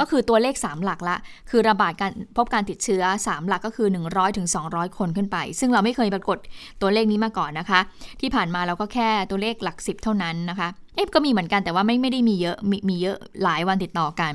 [0.00, 1.16] ก็คือตัวเลข 3 หลักละ
[1.50, 6.38] คือระบาดการพบการติดเชื้อ 3 หลักก็คือ 100ถึง200 คนขึ้นไป ซึ่งเราไม่เคยปรากฏ
[6.80, 7.80] ตัวเลขนี้มาก่อนนะคะ
[8.20, 14.32] ที่ผ่านมาเราก็แค่ตัวเลขหลัก 10 เท่านั้นนะคะเอ๊ะก็มีเหมือนกันแต่ว่าไม่ไม่ได้มีเยอะมีเยอะหลายวันติดต่อกัน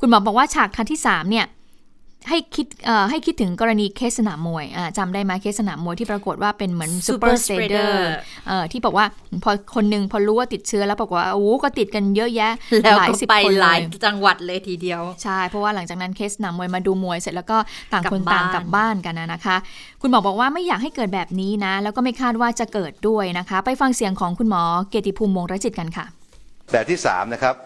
[0.00, 1.46] คุณหมอบอกว่าฉากทัศน์ที่3เนี่ย
[2.28, 2.66] ให้คิด
[3.10, 4.64] ให้คิดถึงกรณีเคสสนามมวย
[4.98, 8.10] จำได้ไหมเคสสนามมวยที่ปรากฏว่าเป็นเหมือน super spreader
[8.72, 9.06] ที่บอกว่า
[9.44, 12.52] พอคนนึงพอรู้ว่าติดเชื้อแล้วบอกว่าโอ้ก็ติดกันเยอะแยะ
[12.98, 17.56] หลายสิบคนหลายจังหวัดเลยทีเดียว ใช่ เพราะว่าหลังจากนั้นเคสสนามมวยมาดูมวยเสร็จแล้วก็
[17.92, 19.56] ต่างคนต่างกลับบ้านกันนะคะ
[20.00, 26.06] คุณหมอบอกว่าไม่อยากให้เกิดแบบนี้นะ แล้วก็ไม่คาดว่าจะเกิดด้วยนะคะ ไปฟังเสียงของคุณหมอเกียรติภูมิมงรจิตกันค่ะ
[26.72, 27.56] แบบที่3นะครับ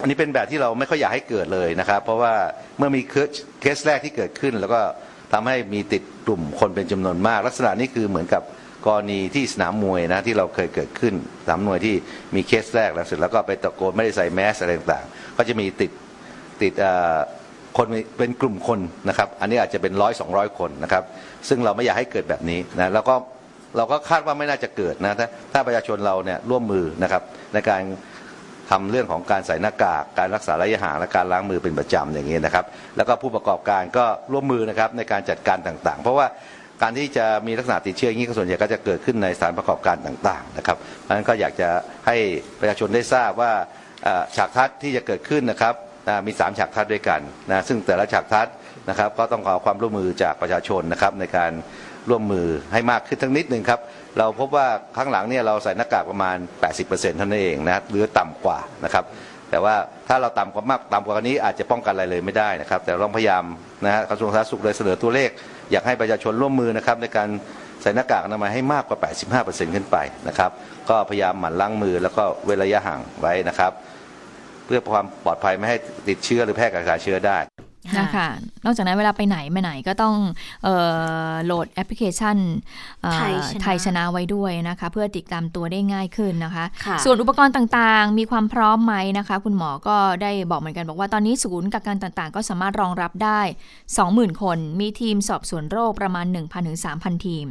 [0.00, 2.34] อันนี้เป็นแบบที่เราไม่ค่อยอยากให้เกิดเลยนะครับ เพราะว่า
[2.78, 3.00] เมื่อมี
[3.60, 4.80] เคสแรกที่เกิดขึ้น แล้วก็
[5.32, 8.42] ทำให้มีติดกลุ่มคนเป็นจำนวนมาก ลักษณะนี้คือเหมือนกับ
[8.86, 11.94] กรณีที่สนามมวยนะที่เราเคยเกิดขึ้นสนามมวยที่
[12.34, 15.90] มีเคสแรกแล้วเสร็จแล้วก็ไปตะโกนไม่ได้ใส่แมสอะไรต่างๆ ก็จะมีติด
[16.62, 16.72] ติด
[17.76, 17.86] คน
[18.18, 21.04] เป็นกลุ่มคนนะครับ อันนี้อาจจะเป็นร้อยสองร้อยคนนะครับ
[21.48, 23.14] ซึ่งเราไม่อยากให้เกิดแบบนี้นะแล้วก็
[23.76, 27.22] เราก็คาดว่าไม่น่าจะเกิดนะถ้าถ้าประชาชนเราเนี่ยร่วมมือนะครับ
[27.54, 27.82] ในการ
[28.70, 32.64] ทำเรื่องของการใส่หน้ากาก การรักษาระยะห่างและการล้างมือเป็นประจำอย่างนี้นะครับ
[32.96, 36.26] แล้วก็ผู้ประกอบการก็ร่วมมือนะครับในการจัดการต่างๆ เพราะว่า
[36.82, 41.68] การที่จะมีลักษณะติดเชื้ออย่างนี้ก็ส่วนใหญ่ก็จะเกิดขึ้นในสถานประกอบการต่างๆนะครับเพราะฉะนั้นก็อยากจะ
[42.06, 42.16] ให้
[42.60, 43.52] ประชาชนได้ทราบว่า
[44.36, 45.74] ฉากทัศน์ที่จะเกิดขึ้นนะครับ
[46.26, 48.54] มี 3 ฉากทัศน์ด้วยกันนะซึ่งแต่ละฉากทัศน์
[48.88, 51.52] นะครับ ก็ต้องขอความร่วมมือจากประชาชนนะครับในการ
[52.10, 53.80] ร่วมมือให้มากขึ้นทั้งนิดหนึ่งครับ
[54.18, 56.36] เราพบว่าข้างหลังเนี่ยเราใส่หน้ากากประมาณ
[56.76, 59.04] 80%เท่านั้นเองนะหรือต่ำกว่านะครับ
[59.50, 59.74] แต่ว่า
[60.08, 63.44] ถ้าเราต่ำกว่ามากต่ำกว่านี้อาจจะป้องกันอะไรเลยไม่ได้นะครับ แต่เราพยายาม
[63.84, 65.30] นะฮะกระทรวงสาธารณสุขเลยเสนอตัวเลข
[65.72, 67.28] อยากให้ประชาชนร่วมมือนะครับในการ
[67.82, 69.96] ใส่หน้ากากอนามัยให้มากกว่า 85%ขึ้นไป
[70.28, 70.50] นะครับ
[70.90, 73.72] ก็พยายามหมั่นล้างมือแล้วก็เว้นระยะห่างไว้นะครับ
[74.66, 75.76] เพื่อความปลอดภัยไม่ให้
[76.08, 77.38] ติดเชื้อหรือแพร่กระจายเชื้อได้
[77.98, 78.28] นะคะ
[78.64, 80.14] นอกจากนั้นเวลาไปไหนมาไหนก็ต้อง
[80.64, 80.68] เอ
[81.30, 82.36] อโหลดแอปพลิเคชัน
[83.02, 93.40] เอ่อไทยชนะไทยชนะไว้ด้วยนะคะ เพื่อติดตามตัวได้ง่ายขึ้นนะคะค่ะส่วนอุปกรณ์ต่างๆ มีความพร้อมไหมนะคะ คุณหมอก็ได้บอกเหมือนกันบอกว่าตอนนี้ศูนย์กักกันต่างๆ ก็สามารถรองรับได้
[93.90, 97.46] 20,000 คน มีทีมสอบสวนโรคประมาณ 1,000ถึง3,000 ทีม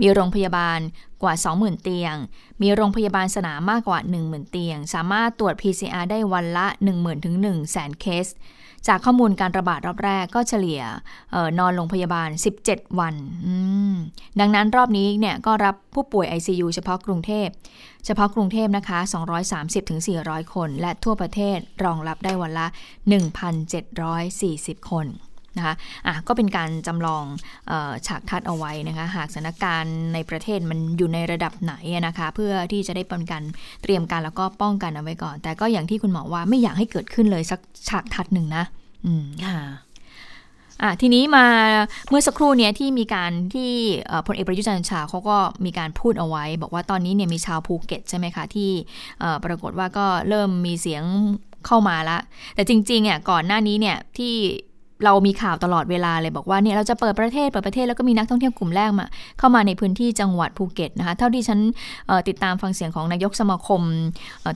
[0.00, 0.80] มีโรงพยาบาล
[1.22, 2.14] กว่า 20,000 เตียง
[2.62, 6.66] มีโรงพยาบาลสนามมากกว่า 10,000 เตียง สามารถตรวจ PCR ได้วันละ
[6.96, 7.36] 10,000ถึง
[7.68, 8.26] 100,000เคส
[8.88, 10.82] จากข้อมูลการระบาดรอบแรกก็เฉลี่ย
[11.34, 12.28] ออนอนโรงพยาบาล
[12.62, 13.14] 17 วัน
[14.40, 17.48] ดังนั้นรอบนี้เนี่ยก็รับผู้ป่วย ICU เฉพาะกรุงเทพ
[18.06, 18.98] เฉพาะกรุงเทพนะคะ
[19.76, 22.66] 230-400 คน และทั่วประเทศรองรับได้วันละ
[23.98, 25.06] 1,740 คน
[25.56, 25.74] นะคะ
[26.06, 27.24] อะก็เป็นการจำลอง
[27.68, 33.44] เออฉากทัดเอาไว้นะคะ หากสถานการณ์ในประเทศมันอยู่ในระดับไหนอะนะคะ เพื่อที่จะได้เป็นการ
[33.82, 38.64] เตรียมการแล้วก็ป้องกันเอาไว้ก่อน แต่ก็อย่างที่คุณหมอว่าไม่อยากให้เกิดขึ้นเลยสักฉากทัดหนึ่งนะ
[39.06, 39.60] อืมค่ะ
[40.82, 41.46] อะทีนี้มา
[42.08, 43.72] เมื่อสักครู่เนี้ยที่มีการที่
[44.06, 48.70] เอ่อพลเอกประยุทธ์จันทร์โอชาเขาก็มีการพูดเอาไว้ บอกว่าตอนนี้เนี่ยมีชาวภูเก็ตใช่ไหมคะที่
[49.20, 51.04] เอ่อปรากฏว่าก็เริ่มมีเสียง
[51.66, 52.18] เข้ามาละ
[52.54, 54.34] แต่จริงๆอะก่อนหน้านี้เนี่ยที่
[55.04, 59.06] เรามีข่าวตลอดเวลาเลยบอกว่าเนี่ยเราจะเปิดประเทศเปิดประเทศแล้วก็มีนักท่องเที่ยวกลุ่มแรกมา
[59.38, 61.58] เข้ามาในพื้นที่จังหวัดภูเก็ตนะคะเท่าที่ฉัน
[62.28, 63.80] ติดตามฟังเสียงของนายกสมาคม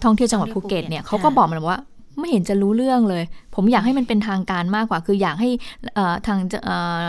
[0.04, 1.80] ท่องเที่ยวจังหวัดภูเก็ตเนี่ยเขาก็บอกมาว่า
[2.18, 3.24] ไม่เห็นจะรู้เรื่องเลย
[3.55, 5.50] ผมอยากให้มันเป็นทางการมากกว่า คืออยากให้
[6.26, 6.38] ทาง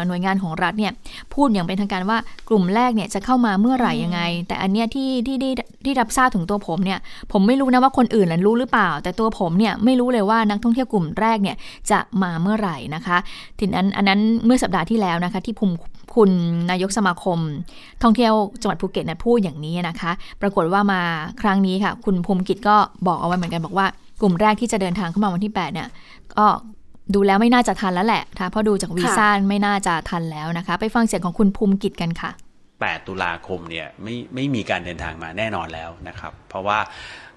[0.07, 0.93] หน่วยงานของรัฐเนี่ย
[1.33, 2.17] พูดอย่างเป็นทางการว่า
[2.49, 5.49] กลุ่มแรกเนี่ยจะเข้ามาเมื่อไหร่ยังไง แต่อันเนี้ยที่ที่ได้
[5.85, 6.99] ที่รับทราบถึงตัวผมเนี่ย
[7.31, 11.55] ผมไม่รู้นะว่าคนอื่นรู้หรือเปล่า แต่ตัวผมเนี่ยไม่รู้เลยว่านักท่องเที่ยวกลุ่มแรกเนี่ย
[11.91, 13.17] จะมาเมื่อไหร่นะคะ
[13.59, 15.75] ทีนั้นอันนั้นเมื่อสัปดาห์ที่แล้วนะคะที่ภูมิ
[16.15, 16.31] คุณ
[16.71, 17.39] นายกสมาคม
[18.03, 21.01] ท่องเที่ยวจังหวัดภูเก็ตนะพูดอย่างนี้นะคะ ปรากฏว่ามา
[21.41, 22.75] ครั้งนี้ค่ะ คุณภูมิกิจก็
[23.07, 23.87] บอกเอาไว้เหมือนกันบอกว่า
[24.21, 25.87] กลุ่มแรกที่จะเดินทางเข้ามาวันที่ 8 เนี่ย
[26.35, 26.45] ก็
[27.13, 32.31] ดูแล้วไม่น่าจะทันแล้วแหละนะคะเพราะดูจากวีซ่าไม่น่าจะทันแล้วนะคะ ไปฟังเสียงของคุณภูมิกิจกันค่ะ
[32.69, 36.79] 8 ตุลาคมเนี่ยไม่ไม่มีการเดินทางมาแน่นอนแล้วนะครับ เพราะว่า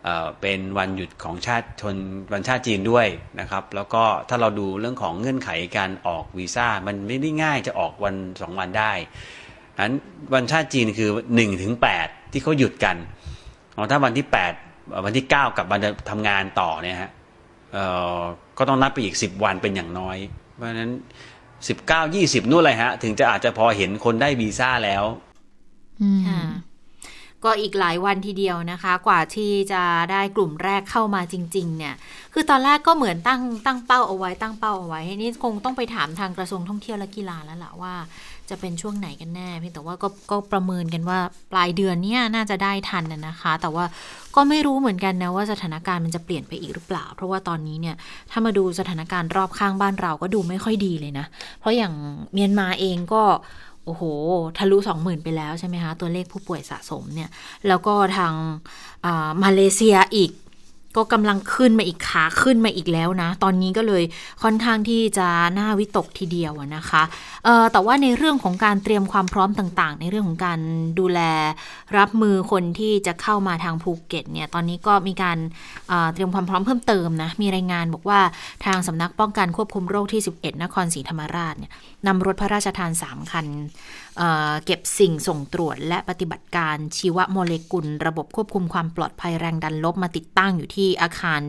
[0.04, 1.96] เอ่อเป็นวันหยุดของชาติชน
[2.32, 3.06] วันชาติจีนด้วย
[3.40, 8.92] นะครับ แล้วก็ถ้าเราดูเรื่องของเงื่อนไขการออกวีซ่ามันไม่ได้ง่ายจะออกวันสองวันได้
[9.84, 9.94] นั้น
[10.34, 12.96] วันชาติจีนคือ1ถึง8ที่เขาหยุดกัน
[13.76, 14.69] อ๋อถ้าวันที่ 8
[15.04, 15.76] วันที่9กลับมา
[16.10, 17.10] ทำงานต่อเนี่ยฮะ
[18.58, 20.16] ก็ต้องนับไปอีก10วันเป็นอย่างน้อย
[20.56, 20.90] เพราะฉะนั้น
[21.70, 25.04] 19 20นู่นเลยฮะ ถึงจะอาจจะพอเห็นคนได้วีซ่าแล้ว
[26.00, 26.42] อืมค่ะ
[27.44, 31.94] ก็อีกหลายวันทีเดียวนะคะ กว่าที่จะได้กลุ่มแรกเข้ามาจริง ๆ เนี่ย
[32.32, 37.94] คือตอนแรกก็เหมือนตั้งตั้งเป้าเอาไว้ตั้งเป้าเอาไว้นี่คงต้องไปถามทางกระทรวงท่องเที่ยวและกีฬาแล้วล่ะว่า
[38.50, 41.18] จะเป็นช่วงไหนกันแน่เพียงแต่ว่าก็ก็ประเมินกันว่า
[41.52, 43.84] ปลายเดือนเนี้ยน่าจะได้ทันนะนะคะ แต่ว่า
[44.36, 47.96] ก็ไม่รู้เหมือนกันนะว่าสถานการณ์มันจะเปลี่ยนไปอีกหรือเปล่า เพราะว่าตอนนี้เนี่ย
[48.30, 51.26] ถ้ามาดูสถานการณ์รอบข้างบ้านเราก็ดูไม่ค่อยดีเลยนะ
[51.60, 51.92] เพราะอย่าง
[52.32, 53.22] เมียนมาเองก็
[53.84, 54.02] โอ้โห
[54.58, 57.30] ทะลุสองหมื่นไปแล้วใช่ไหมคะ ตัวเลขผู้ป่วยสะสมเนี่ย
[57.68, 58.32] แล้วก็ทาง
[59.04, 60.30] อ่ามาเลเซียอีก
[60.96, 64.04] ก็กำลังขึ้นมาอีกขาขึ้นมาอีกแล้วนะ ตอนนี้ก็เลย
[64.42, 67.02] ค่อนข้างที่จะน่าวิตกทีเดียวนะคะ
[67.72, 70.60] แต่ว่าในเรื่องของการเตรียมความพร้อมต่างๆ ในเรื่องของการ
[70.98, 71.20] ดูแล
[71.98, 75.38] รับมือคนที่จะเข้ามาทางภูเก็ตเนี่ยตอนนี้ก็มีการ
[75.88, 78.20] เเตรียมความพร้อมเพิ่มเติมนะมีรายงานบอกว่า
[78.66, 81.72] ทางสำนักป้องกันควบคุมโรคที่ 11 นครศรีธรรมราชเนี่ย
[82.06, 83.46] นำรถพระราชทาน 3 คัน
[84.18, 91.40] เก็บสิ่งส่งตรวจ และปฏิบัติการชีวโมเลกุล ระบบควบคุมความปลอดภัยแรงดันลบมาติดตั้งอยู่ที่อาคาร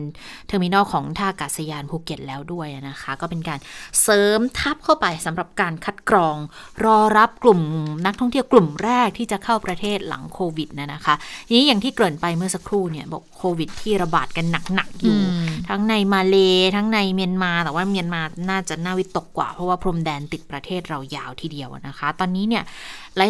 [0.46, 3.58] เทอร์มินอลของท่าอากาศยานภูเก็ตแล้วด้วยนะคะ ก็เป็นการ
[4.02, 6.36] เสริมทับเข้าไปสำหรับการคัดกรอง
[6.84, 7.60] รอรับกลุ่ม
[8.06, 11.14] นักท่องเที่ยวกลุ่มแรกที่จะเข้าประเทศหลังโควิดนะนะคะ
[11.46, 16.36] ทีนี้อย่างที่เกริ่นไปเมื่อสักครู่เนี่ยบอกโควิดที่ระบาดกันหนักๆอยู่อืมทั้งในมาเล
[16.76, 22.64] ทั้งในเมียนมาแต่ว่าเมียนมาน่าจะน่าวิตกกว่าเพราะว่าพรมแดนติดประเทศเรายาวทีเดียวนะคะ ตอนนี้เนี่ย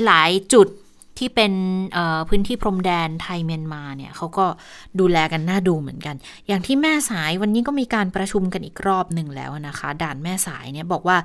[0.06, 0.68] หลาย ๆ จุด
[1.18, 1.52] ที่เป็น
[1.92, 4.46] เอ่อพื้นที่พรมแดนไทยเมียนมาเนี่ยเขาก็
[5.00, 6.16] ดูแลกันน่าดูเหมือนกัน
[6.48, 11.18] อย่างที่แม่สายวันนี้ก็มีการประชุมกันอีกรอบหนึ่งแล้วนะคะ ด่านแม่สายเนี่ยบอกว่า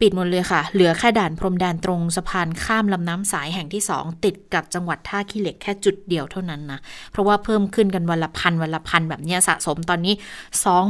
[0.00, 6.80] ปิดหมดเลยค่ะ เหลือแค่ด่านพรมแดนตรงสะพานข้ามลำน้ำสายแห่งที่สองติดกับจังหวัดท่าขี้เหล็กแค่จุดเดียวเท่านั้นนะ
[7.12, 10.14] เพราะว่าเพิ่มขึ้นกันวันละพันวันละพันแบบเนี้ยสะสมตอนนี้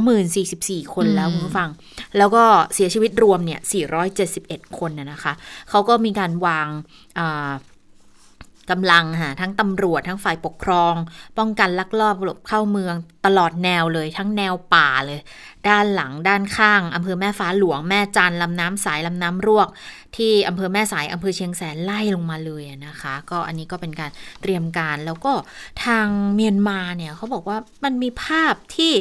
[0.09, 1.69] 2044 คนแล้วอืมคุณผู้ฟัง
[2.17, 3.59] แล้วก็เสียชีวิตรวมเนี่ย
[4.15, 5.33] 471 คนนะนะคะ
[5.69, 6.67] เขาก็มีการวาง
[7.19, 7.51] อ่า
[8.69, 10.93] กำลังค่ะทั้งตำรวจทั้งฝ่ายปกครอง
[11.37, 15.19] ป้องกันลักลอบหลบเข้าเมืองตลอดแนวเลย ทั้งแนวป่าเลย
[15.67, 19.67] ด้านหลังด้านข้างอำเภอแม่ฟ้าหลวงแม่จันลำน้ำสายลำน้ำรวก
[20.15, 25.33] ที่อำเภอแม่สายอำเภอเชียงแสนไล่ลงมาเลยนะคะ ก็อันนี้ก็เป็นการเตรียมการแล้วก็
[25.85, 28.93] ทางเมียนมาเนี่ยเขาบอกว่ามันมีภาพที่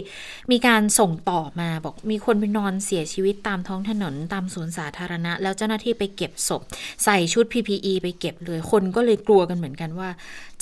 [0.51, 6.63] มีการส่งต่อมาบอกมีคนไปนอนเสียชีวิตตามท้องถนนตามสวนสาธารณะ แล้วเจ้าหน้าที่ไปเก็บศพ
[7.05, 10.09] ใส่ชุด PPE ไปเก็บเลยคนก็เลยกลัวกันเหมือนกันว่า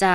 [0.03, 0.13] จะ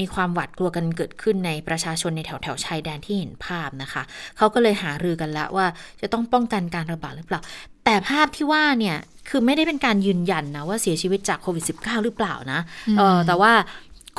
[0.00, 4.02] มีความหวาดกลัวกันเกิดขึ้นในประชาชนในแถวแถวชายแดนที่เห็นภาพนะคะ
[4.36, 5.66] เขาก็เลยหารือกันแล้วว่า
[6.00, 7.40] จะต้องป้องกันการระบาดหรือเปล่า
[7.84, 8.96] แต่ภาพที่ว่าเนี่ย
[9.28, 12.60] คือไม่ได้เป็นการยืนยันนะว่าเสียชีวิตจากโควิด -19 หรือเปล่านะ
[12.98, 13.52] เออแต่ว่า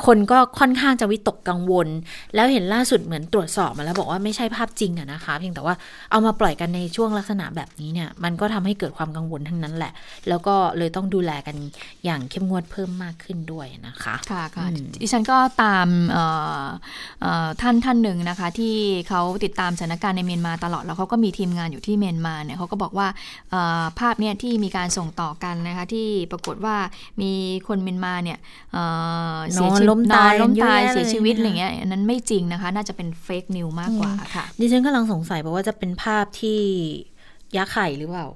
[0.06, 1.88] คนก็ค่อนข้างจะวิตกกังวล
[2.34, 5.74] แล้วเห็นล่าสุดเหมือนตรวจสอบมาแล้วบอกว่าไม่ใช่ภาพจริงอะนะคะ เพียงแต่ว่า
[6.10, 9.92] เอามาปล่อยกันในช่วงลักษณะแบบนี้เนี่ย มันก็ทำให้เกิดความกังวลทั้งนั้นแหละ
[10.28, 11.56] แล้วก็เลยต้องดูแลกัน
[12.04, 14.66] อย่างเข้มงวดเพิ่มมากขึ้นด้วยนะคะ ค่ะค่ะ
[15.02, 15.88] ดิฉันก็ตาม
[17.60, 18.76] ท่านท่านหนึ่งนะคะ ที่
[19.08, 23.08] เขาติดตามสถานการณ์ในเมียนมาตลอดแล้วเขาก็มีทีมงานอยู่ที่เมียนมาเนี่ยเขาก็บอกว่า
[23.98, 26.76] ภาพเนี่ยที่มีการส่งต่อกันนะคะที่ปรากฏว่า
[27.22, 27.32] มี
[27.68, 28.38] คนเมียนมาเนี่ย
[29.52, 36.60] เสียชีวิตล้มตายล้มตายเสียชีวิตอะไรเงี้ยนั้นไม่จริงนะคะ น่าจะเป็นเฟกนิวมากกว่าค่ะ ดิฉันกำลังสงสัยบอกว่าจะเป็นภาพที่
[37.56, 38.26] ยักษ์ไข่หรือเปล่า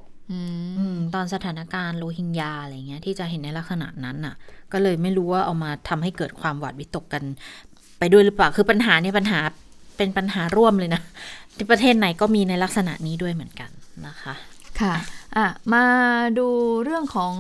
[1.15, 4.35] ตอนสถานการณ์โรฮิงญาอะไรเงี้ยที่จะเห็นในลักษณะนั้นน่ะ
[4.73, 7.23] ก็เลยไม่รู้ว่าเอามาทำให้เกิดความหวาดวิตกกัน
[7.99, 9.41] ไปด้วยหรือเปล่าคือปัญหาเนี่ยปัญหา
[9.97, 11.03] เป็นปัญหาร่วมเลยนะ
[11.57, 13.71] ที่ประเทศไหนก็มีในลักษณะนี้ด้วยเหมือนกัน
[14.07, 14.35] นะคะ
[14.81, 14.95] ค่ะ
[15.37, 15.85] อะมา
[16.39, 16.49] ดู
[16.85, 17.33] เรื่องของ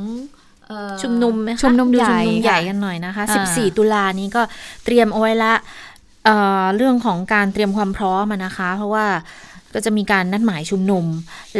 [1.02, 4.42] ชุมนุมไหมชุมนุมใหญ่ใหญ่กันหน่อยนะคะ 14 ตุลานี้ก็
[4.84, 5.54] เตรียมเอาไว้ละ
[6.24, 9.06] เเรื่องของการเตรียมความพร้อมนะคะ เพราะว่า
[9.74, 11.04] ก็จะมีการนัดหมายชุมนุม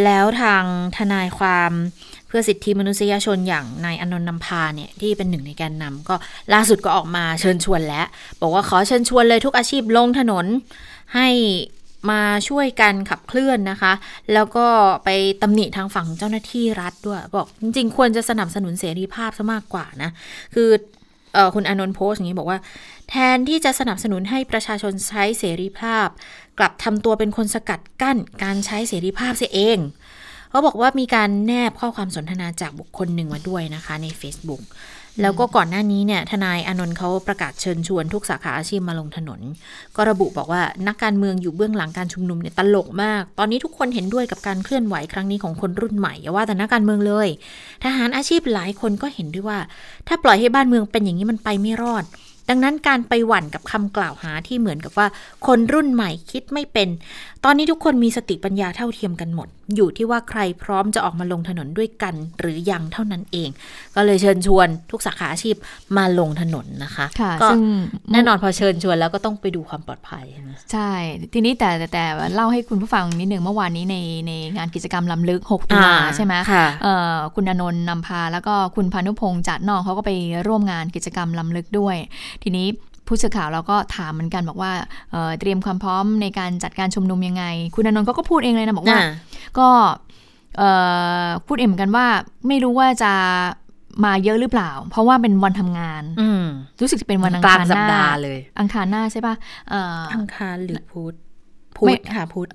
[0.05, 0.64] แล้วทาง
[0.97, 1.73] ทนายความ
[2.29, 6.14] เพื่อสิทธิมนุษยชนอย่างนายอนนท์นำพาเนี่ยที่เป็นหนึ่งในแกนนำก็
[6.55, 8.07] ล่าสุดก็ออกมาเชิญชวนแล้ว
[8.40, 10.47] บอกว่าขอเชิญชวนเลยทุกอาชีพลงถนน
[11.14, 11.29] ให้
[12.11, 13.93] มาช่วยกันขับเคลื่อนนะคะ
[14.33, 14.67] แล้วก็
[15.05, 15.09] ไป
[15.43, 20.11] ตำหนิทางฝั่งเจ้าหน้าที่รัฐด้วย บอกจริงๆ ควรจะสนับสนุนเสรีภาพซะมากกว่านะ
[20.55, 20.71] คือ
[21.37, 22.59] อคุณอนนท์โพสอย่างนี้บอกว่า
[23.09, 26.09] แทนที่จะสนับสนุนให้ประชาชนใช้เสรีภาพ
[26.59, 29.79] กลับทำตัวเป็นคนสกัดกั้นการใช้เสรีภาพเสียเอง
[30.55, 34.62] เขาบอกว่ามีการแนบข้อความสนทนาจากบุคคลหนึ่งมาด้วยนะคะใน Facebook
[35.21, 39.40] แล้วก็ก่อนหน้านี้เนี่ยทนายอนนท์เขาประกาศเชิญชวนทุกสาขาอาชีพมาลงถนน
[39.97, 47.29] ก็ระบุบอกว่านักการเมืองอยู่เบื้องหลังการชุมนุมเนี่ยตลกมาก ตอนนี้ทุกคนเห็นด้วยกับการเคลื่อนไหวครั้งนี้ของคนรุ่นใหม่อย่าว่าแต่นักการเมืองเลย
[47.85, 49.59] ทหารอาชีพหลายคนก็เห็นด้วยว่า
[50.09, 52.05] ถ้าปล่อยให้บ้านเมืองเป็นอย่างนี้มันไปไม่รอด
[52.51, 55.07] ดังนั้นการไปหวั่นกับคำกล่าวหาที่เหมือนกับว่า
[55.47, 56.88] คนรุ่นใหม่คิดไม่เป็น
[57.45, 63.48] ตอนนี้ทุกคนมีสติปัญญาเท่าเทียมกันหมดอยู่ที่ว่าใครพร้อมจะออกมาลงถนนด้วยกันหรือยังเท่านั้นเอง
[63.94, 65.57] ก็เลยเชิญชวนทุกสาขาอาชีพ
[65.96, 67.48] มาลงถนนนะคะคะก็
[68.12, 70.24] แน่นอนพอเชิญชวนแล้วก็ต้องไปดูความปลอดภัย
[70.72, 70.90] ใช่
[71.33, 73.96] ทีนี้แต่แต่แต่เล่าให้คุณผู้ฟังนิดหนึ่งเมื่อวานนี้ใน
[74.27, 76.35] ในงานกิจกรรมลำลึก 6 ตุลาใช่ไหม
[77.35, 80.11] คุณอนนท์นำพาแล้วก็คุณพานุพงษ์จัดนอกเขาก็ไป
[80.48, 81.96] ร่วมงานกิจกรรมลำลึกด้วย
[82.42, 82.66] ทีนี้
[83.07, 84.73] ผู้สื่อข่าวเราก็ถามเหมือนกันบอกว่า
[85.12, 89.01] เเตรียมความพร้อมในการจัดการชุมนุมยังไง คุณอนนท์ก็พูดเองเลยนะบอกว่า
[89.59, 89.69] ก็
[91.47, 92.07] พูดเองเหมือนกันว่า
[92.49, 93.12] ไม่รู้ว่าจะ
[94.05, 96.03] มาเยอะหรือเปล่า เพราะว่าเป็นวันทำงาน
[96.81, 99.35] รู้สึกจะเป็นวันอังคารหน้าเลย อังคารหน้าใช่ปะ
[100.14, 101.14] อังคารหรือพุธ
[101.77, 102.49] พุธค่ะพุธ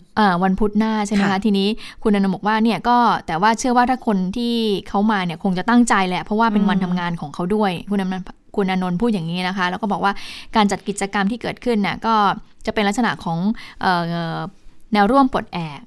[0.43, 1.67] วันพุธหน้าใช่ไหมคะทีนี้
[2.03, 4.55] คุณอนนท์บอกว่าเนี่ยก็แต่ว่าเชื่อว่าถ้าคนที่
[4.89, 8.25] เขามาเนี่ยคงจะตั้งใจแหละ เพราะว่าเป็นวันทำงานของเขาด้วย คุณอนนท์
[8.59, 10.13] คุณอนนท์พูดอย่างนี้นะคะ แล้วก็บอกว่า
[10.55, 12.15] การจัดกิจกรรมที่เกิดขึ้นน่ะก็
[12.65, 13.39] จะเป็นลักษณะของ
[14.93, 15.79] แนวร่วมปลดแอก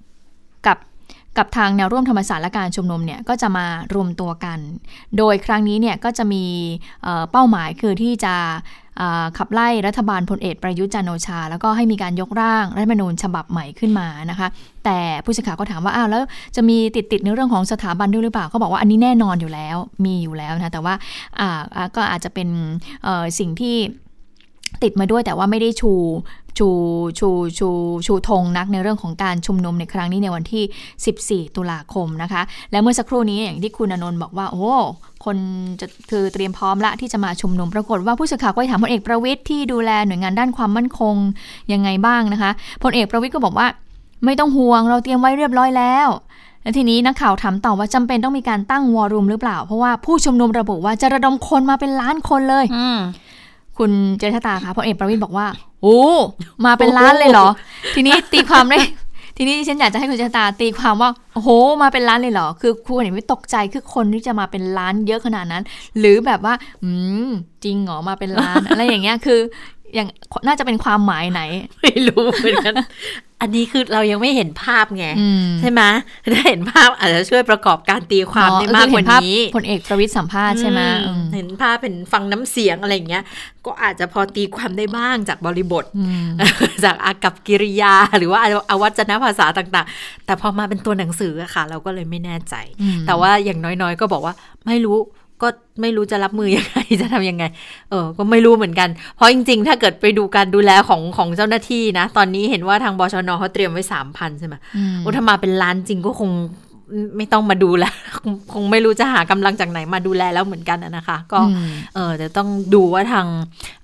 [0.66, 0.78] กับ
[1.38, 4.58] กับทางแนวร่วมธรรมศาสตร์และการชุมนุมเนี่ยก็จะมารวมตัวกัน
[5.18, 6.44] โดยครั้งนี้เนี่ยก็จะมี
[7.30, 8.34] เป้าหมายคือที่จะ
[9.38, 14.48] ขับไล่รัฐบาลพลเอกประยุทธ์จันโอชา แล้วก็ให้มีการยกร่างรัฐมนูญฉบับใหม่ขึ้นมานะคะ
[14.84, 16.22] แต่ผู้สื่อข่าวก็ถามว่าอ้าวแล้ว
[16.56, 20.94] จะมีติดติดในเรื่องของสถาบันด้วยหรือเปล่าเขาบอกว่าอันนี้แน่นอนอยู่แล้วมีอยู่แล้วนะแต่ว่า
[21.96, 22.48] ก็อาจจะเป็น
[23.38, 23.76] สิ่งที่
[24.82, 25.92] ติดมาด้วยแต่ว่าไม่ได้ชู
[26.58, 26.68] ชู
[27.18, 27.68] ชูชู
[28.06, 34.72] ชูธงนักในเรื่องของการชุมนุมในครั้งนี้ในวันที่ 14 ตุลาคมนะคะ และเมื่อสักครู่นี้อย่างที่คุณอนนท์บอกว่า โอ้
[35.24, 35.36] คน
[35.80, 41.14] จะคือเตรียมพร้อมละที่จะมาชุมนุมปรากฏว่าผู้สื่อข่าวก็ถามพลเอกประวิทย์ที่ดูแลหน่วยงานด้านความมั่นคง
[41.72, 42.50] ยังไงบ้างนะคะ
[42.82, 43.66] พลเอกประวิทย์ก็บอกว่า
[44.24, 46.08] ไม่ต้องห่วงเราเตรียมไว้เรียบร้อยแล้ว
[46.62, 52.64] และทีนี้นักข่าวถามต่อว่าจำเป็นต้องมีการตั้งวอร์รุมหรือเปล่า เพราะว่าผู้ชุมนุมระบุว่าจะระดมคนมาเป็นล้านคนเลย
[53.82, 55.46] คุณเจษตาคะพลเอกประวิทย์บอกว่า
[55.82, 56.00] โอ้
[56.64, 57.48] มาเป็นล้านเลยเหรอ
[57.94, 58.78] ทีนี้ตีความได้
[59.36, 61.48] ทีนี้ฉันอยากจะให้คุณเจษตาตีความว่าโอ้โห
[61.82, 65.62] มาเป็นล้านเลยเหรอ คือคุณเห็นไม่ตกใจคือคนที่จะมาเป็นล้านเยอะขนาดนั้น
[65.98, 66.90] หรือแบบว่า อื
[67.28, 67.30] ม
[67.64, 69.40] จริงเหรอมาเป็นล้านอะไรอย่างเงี้ยคือ
[69.98, 70.06] ยัง
[70.46, 71.40] น่าจะเป็นความหมายไหน
[71.82, 72.74] ไม่รู้เหมือนกัน
[73.40, 75.82] อันนี้คือเรายังไม่เห็นภาพไงอืมใช่ไหม
[76.34, 83.24] ถ้าเห็นภาพอาจจะช่วยประกอบการตีความได้มากกว่าเห็ภพนี้พลเอกประวิตยสัมภาษณ์ใช่ไหมอือืมเห็นภาพเป็นฟังน้ำเสียงอะไรอย่างเงี้ย
[83.66, 86.26] ก็อาจจะพอตีความได้บ้างจากบริบทอืม
[86.84, 94.34] จากอากับกิริยา หรือว่าอวัจนภาษาต่างๆ แต่พอมาเป็นตัวหนังสืออะค่ะ เราก็เลยไม่แน่ใจอืมแต่ว่าอย่างน้อยๆ ก็บอกว่า
[94.66, 94.98] ไม่รู้
[95.42, 95.48] ก็
[95.80, 97.44] ไม่รู้จะรับมือยังไงจะทำยังไง
[97.90, 106.30] เออ ก็ไม่รู้เหมือนกัน เพราะจริงๆ ถ้าเกิดไปดูการดูแลของของเจ้าหน้าที่นะ ตอนนี้เห็นว่าทางบชนเขาเตรียมไว้สามพันใช่ไหมอืมโอ้ถ้ามาเป็นล้านจริงก็คง
[107.16, 107.84] ไม่ต้องมาดูแล
[108.18, 113.26] คงคงไม่รู้จะหากำลังจากไหนมาดูแลแล้วเหมือนกันอะนะคะ ก็อืมเออจะต้องดูว่าทาง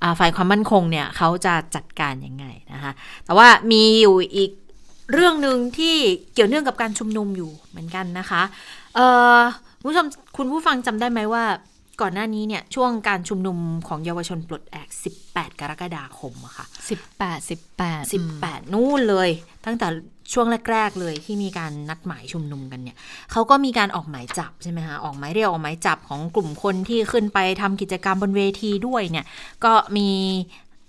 [0.03, 2.93] อ่าฝ่ายความมั่นคงเนี่ยเขาจะจัดการยังไงนะคะ
[3.25, 4.51] แต่ว่ามีอยู่อีก
[5.13, 5.97] เรื่องหนึ่งที่
[6.35, 8.43] เกี่ยวเนื่องกับการชุมนุมอยู่เหมือนกันนะคะ
[8.95, 9.01] เอ
[9.37, 11.45] อคุณ ผู้ชมคุณผู้ฟังจำได้ไหมว่า
[12.01, 14.89] ก่อนหน้านี้เนี่ยช่วงการชุมนุมของเยาวชนปลดแอก
[15.25, 18.03] 18 กรกฎาคมอะค่ะสิบแปดสิบแปด
[18.39, 19.29] 18 นู่นเลย
[19.67, 19.87] ตั้งแต่
[20.33, 22.97] ช่วงแรก ๆ เลยที่มีการนัดหมายชุมนุมกันเนี่ย
[23.33, 29.27] เขาก็มีการออกหมายจับใช่ไหมคะออกหมายเรียกออกหมายจับของกลุ่มคนที่ขึ้นไปทำกิจกรรมบนเวทีด้วยเนี่ย
[29.65, 30.09] ก็มี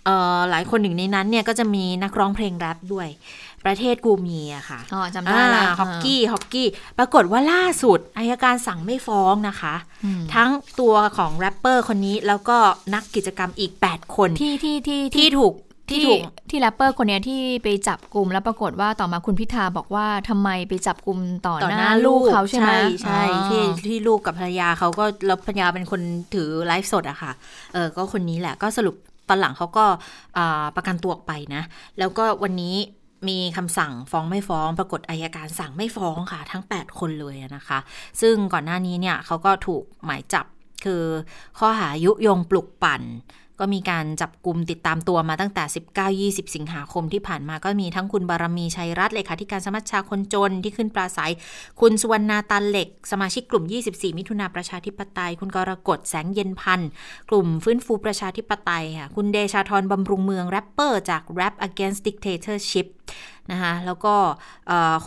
[0.06, 3.08] เอ่อหลายคนหนึ่งในนั้นเนี่ยก็จะมีนักร้องเพลงแรปด้วย
[3.66, 6.68] ประเทศกูมีอะค่ะอ๋อจำได้ละอ่าฮอกกี้ฮอกกี้
[6.98, 12.58] ปรากฏว่าล่าสุดอัยการสั่งไม่ฟ้องนะคะอืมทั้งตัวของแรปเปอร์คนนี้แล้วก็
[12.94, 15.54] นักกิจกรรมอีก 8 คนที่ที่ที่ที่ถูก
[15.92, 22.72] ที่ที่ถูกที่แรปเปอร์คนเนี้ยที่ไปจับกลุ่มแล้วปรากฏว่าต่อมาคุณพิธาบอกว่าทำไมไปจับกลุ่มต่อต่อหหน้าน้าลูลูกกเขาใช่ไหม
[23.04, 26.02] ใช่อ๋อที่ที่ลูกกับภรรยาเขาก็แล้วภรรยาเป็นคน
[26.34, 27.32] ถือไลฟ์สดอะค่ะ
[27.74, 28.96] เออก็คนนี้แหละก็สรุป
[29.30, 29.86] ตอนหลังเขาก็
[30.38, 31.64] อ่าประกันตัวออกไปนะ
[32.00, 32.76] แล้วก็วันนี้
[33.28, 37.80] มีคำสั่งฟ้องไม่ฟ้อง ปรากฏอายการสั่งไม่ฟ้องค่ะ ทั้ง 8 คนเลยนะคะ
[38.22, 40.46] ซึ่งก่อนหน้านี้เนี่ยเขาก็ถูกหมายจับ
[40.86, 41.04] คือ
[41.60, 43.02] ข้อหายุยงปลุกปั่น
[43.60, 45.64] ก็มีการจับกลุ่มติดตามตัวมาตั้งแต่
[46.36, 51.34] 19-20 สิงหาคมที่ผ่านมาก็มีทั้งคุณบารมีชัยรัตน์เลขาธิการสมัชชาคนจนที่ขึ้นปราศัย
[51.82, 56.90] คุณสุวรรณาตันเหล็ก สมาชิกกลุ่ม 24 มิถุนาประชาธิปไตย คุณกรกฎแสงเย็นพันธ์
[57.30, 62.88] กลุ่มฟื้นฟูประชาธิปไตยค่ะคุณเดชาธรบำรุงเมืองแรปเปอร์จาก Rap Against Dictatorship
[63.52, 64.16] นะคะแล้วก็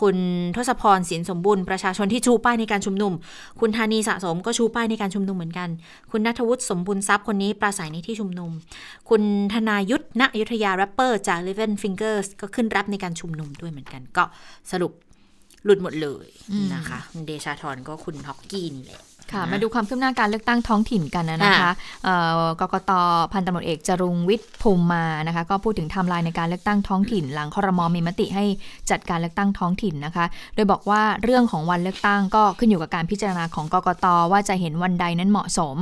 [0.01, 0.17] คุณ
[0.57, 3.13] ทศพรศินสมบุญประชาชนที่ชูป้ายในการชุมนุม
[3.61, 5.69] คุณธานีสะสมก็ชูป้ายในการชุมนุมเหมือนกัน
[6.11, 8.51] คุณนัทวุฒิสมบุญทรัพย์คนนี้ปราศัยในที่ชุมนุม
[9.11, 9.23] คุณ
[9.55, 14.25] ธนายุทธณยุทธยาแรปเปอร์จาก Eleven Fingers ก็ขึ้นแรปในการชุมนุมด้วยเหมือนกัน ก็
[14.73, 14.93] สรุป
[15.65, 16.29] หลุดหมดเลย
[16.75, 19.03] นะคะคุณเดชาธรก็คุณฮอกกี้นี่แหละ
[19.33, 21.73] ค่ะนมาดูความคืบหน้าการเลือกตั้งท้องถิ่นกันนะคะค่ะ
[22.05, 22.93] เอ่อกกต
[23.33, 28.45] พันตำรวจเอกจรุงวิทย์ภูมิมานะคะ ก็พูดถึงไทม์ไลน์ในการเลือกตั้งท้องถิ่น หลังครมมีมติให้
[28.91, 35.77] จัดการเลือกตั้งท้องถิ่นนะคะ โดยบอกว่าเรื่องของวันเลือกตั้งก็ขึ้นอยู่กับการพิจารณาของกกตว่าจะเห็นวันใดนั้นเหมาะสม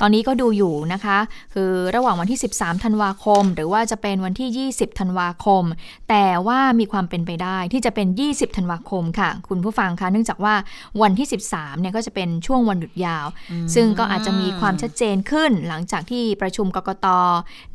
[0.00, 1.18] ตอนนี้ก็ดูอยู่นะคะ
[1.54, 5.64] คือระหว่างวันที่ 13ธันวาคม หรือว่าจะเป็นวันที่ 20ธันวาคม
[6.08, 10.54] แต่ว่ามีความเป็นไปได้ที่จะเป็น 20ธันวาคมค่ะ คุณผู้ฟังคะเนื่องจากว่า
[11.02, 13.26] วันที่ 13เนี่ยก็จะเป็นช่วงวันหยุดยาว
[13.74, 17.06] ซึ่งก็อาจจะมีความชัดเจนขึ้นหลังจากที่ประชุมกกต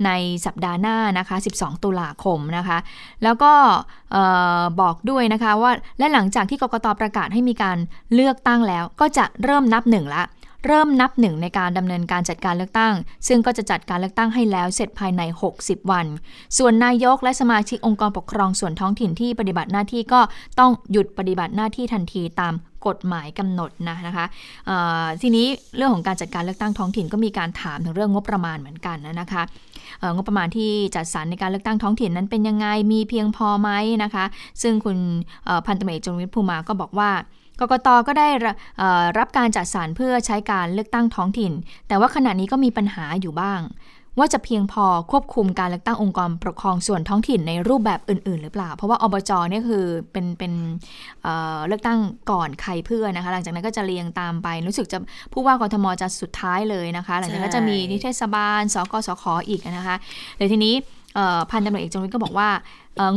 [0.06, 0.12] ใน
[0.46, 2.78] สัปดาห์หน้านะคะ 12 ตุลาคมนะคะ
[3.24, 3.54] แล้วก็
[4.12, 4.24] เอ่
[4.60, 7.78] อบอกด้วยนะคะว่าและหลังจากที่กกตประกาศให้มีการ
[8.14, 10.26] เลือกตั้งแล้ว ก็จะเริ่มนับหนึ่งละ
[10.68, 12.94] เริ่มนับหนึ่งในการดำเนินการจัดการเลือกตั้ง
[13.28, 15.22] ซึ่งก็จะจัดการเลือกตั้งให้แล้วเสร็จภายใน
[15.56, 16.06] 60 วัน
[16.58, 20.22] ส่วนนายกและสมาชิกองค์กรปกครองส่วนท้องถิ่นที่ปฏิบัติหน้าที่ก็
[20.60, 22.54] ต้องหยุดปฏิบัติหน้าที่ทันทีตาม
[22.88, 24.26] กฎหมายกำหนดนะนะคะ
[25.22, 29.44] ทีนี้เรื่องของการจัดการเลือกตั้งท้องถิ่นก็มีการถามถึงเรื่องงบประมาณเหมือนกันนะคะ
[30.00, 33.70] เอ่องบประมาณที่จัดสรรในการเลือกตั้งท้องถิ่นนั้นเป็นยังไงมีเพียงพอไหม
[34.04, 34.26] นะคะ
[34.62, 34.98] ซึ่งคุณ
[35.66, 37.12] พันตำรวจเอกจงวิทย์ภูมาก็บอกว่า
[37.60, 38.28] กกตก็ได้
[39.20, 41.52] รับการจัดสรรเพื่อใช้การเลือกตั้งท้องถิ่น
[41.88, 43.60] แต่ว่าขณะนี้ก็มีปัญหาอยู่บ้าง
[44.20, 50.54] ว่าจะเพียงพอควบคุมการเลือกตั้งองค์กรปกครองส่วนท้องถิ่นในรูปแบบอื่น ๆ หรือเปล่า เพราะว่าอบจเนี่ยคือเป็นเป็น
[51.22, 52.00] เเลือกตั้ง
[52.32, 54.98] ก่อนใครเพื่อนะคะ หลังจากนั้นก็จะเรียงตามไป รู้สึกจะ
[55.34, 59.96] ผู้ว่ากทมจะสุดท้ายเลยนะคะ หลังจากนั้นก็จะมีนิเทศบาล สกสขอีกนะคะ
[60.36, 60.74] เดี๋ยทีนี้
[61.52, 62.50] พันตำรวจเอกจงวิทย์ก็บอกว่า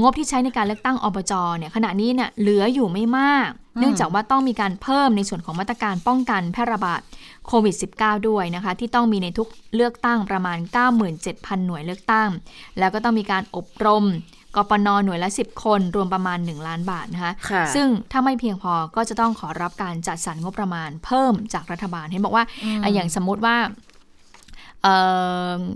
[0.01, 7.01] งบที่ใช้ในการเลือกตั้งอบจเนี่ยขณะนี้เนี่ยเหลืออยู่ไม่มาก เนื่องจากว่าต้องมีการเพิ่มในส่วนของมาตรการป้องกันแพร่ระบาด
[7.47, 10.59] โควิด -19 ด้วยนะคะ ที่ต้องมีในทุกเลือกตั้งประมาณ
[11.13, 12.31] 97,000 หน่วยเลือกตั้ง
[12.79, 14.05] แล้วก็ต้องมีการอบรม
[14.57, 22.45] กปนหน่วยละ 10 คนรวมประมาณ 1 ล้านบาทนะคะค่ะซึ่งถ้าไม่เพียงพอก็จะต้องขอรับการจัดสรรงบประมาณเพิ่มจากรัฐบาลเห็นบอกว่า
[22.83, 23.57] อะอย่างสมมุติว่า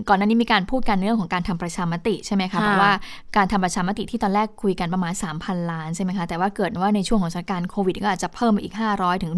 [0.09, 2.93] ก่อนหน้านี้มีการพูดกันเรื่องของการทำประชามติใช่ไหมคะบอกว่า
[3.37, 9.33] การทำประชามติที่ตอนแรกคุยกันประมาณ 3,000 ล้านใช่ไหมคะแต่ว่าเกิดว่าในช่วงของสถานการณ์โควิดก็อาจจะเพิ่มอีก 500 ถึง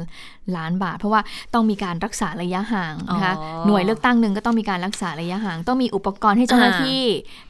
[0.00, 1.20] 1,000 ล้านบาท เพราะว่า
[1.54, 3.34] ต้องมีการรักษาระยะห่างนะคะ
[3.66, 7.02] หน่วยเลือกตั้งหนึ่งก็ต้องมีการรักษาระยะห่าง ต้องมีอุปกรณ์ให้เจ้าหน้าที่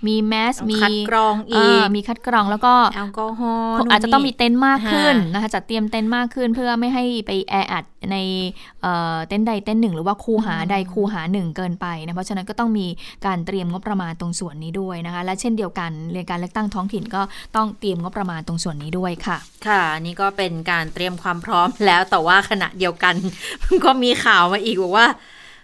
[0.07, 8.17] มีแมสมีคัดกรองอีกมีคัดกรองแล้วก็แอลกอฮอล์อาจจะต้องมีเต็นท์มากขึ้นนะคะจัดเตรียมเต็นท์มากขึ้นเพื่อไม่ให้ไปแออัด ใน
[8.83, 12.87] เต็นท์ใดเต็นท์หนึ่ง หรือว่าคูหาใดคูหาหนึ่งเกินไปนะเพราะฉะนั้นก็ต้องมี
[13.27, 17.23] การเตรียมงบประมาณตรงส่วนนี้ด้วยนะคะ และเช่นเดียวกันเรื่องการเลือกตั้งท้องถิ่นก็
[17.57, 19.37] ต้องเตรียมงบประมาณตรงส่วนนี้ด้วยค่ะ
[19.67, 23.15] ค่ะนี่ก็เป็นการเตรียมความพร้อมแล้วแต่ว่าขณะเดียวกัน
[23.85, 25.07] ก็มีข่าวมาอีกบอกว่า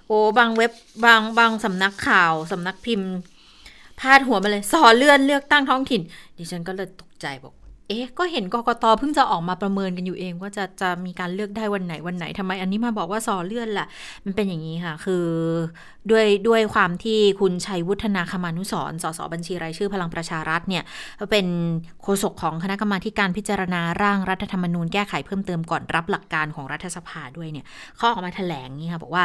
[0.07, 0.72] โอ้บางเว็บ
[1.05, 3.11] บางบางสำนักข่าวสำนักพิมพ์
[4.01, 6.01] พาดหัวมาเลยสอเลื่อนเลือกตั้งท้องถิ่น
[6.36, 7.55] ดิฉันก็เลยตกใจบอก
[7.91, 13.86] เอ๊ะ ก็เห็นกกตเพิ่งจะออกมาประเมินกันอยู่เอง ว่าจะจะมีการเลือกได้วันไหนวันไหนทำไม อันนี้มาบอกว่าสอเลื่อนล่ะ
[14.24, 15.26] มันเป็นอย่างนี้ค่ะ คือ
[16.11, 20.82] ด้วยด้วยความที่คุณชัยวุฒนาคมานุสรสสบัญชีรายชื่อพลังประชารัฐเนี่ย
[21.30, 21.47] เป็น
[22.03, 27.64] โฆษกของคณะกรรมาการพิจารณาร่างรัฐธรรมนูญแก้ไขเพิ่มเติมก่อนรับหลักการของรัฐสภาด้วยเนี่ย
[27.97, 29.24] เขาออกมาแถลงนี่ค่ะบอกว่า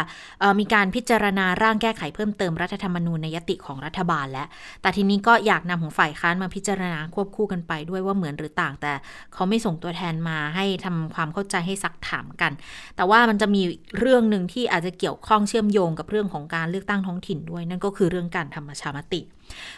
[0.60, 4.48] มีการพิจารณาร่างแก้ไขเพิ่มเติมรัฐธรรมนูญในยติของรัฐบาลแล้ว
[4.82, 8.94] แต่ทีนี้ก็อยากนำของฝ่ายค้านมาพิจารณาควบคู่กันไปด้วยว่าเหมือนหรือต่าง แต่
[9.34, 12.52] เขาไม่ส่งตัวแทนมาให้ทำความเข้าใจให้ซักถามกัน
[12.96, 13.62] แต่ว่ามันจะมี
[14.00, 19.22] เรื่องหนึ่งที่อาจจะเกี่ยวข้องเชื่อมโยงกับเรื่องของการเลือกตั้งท้องถิ่นด้วย นั่นก็คือเรื่องการทำประชามติ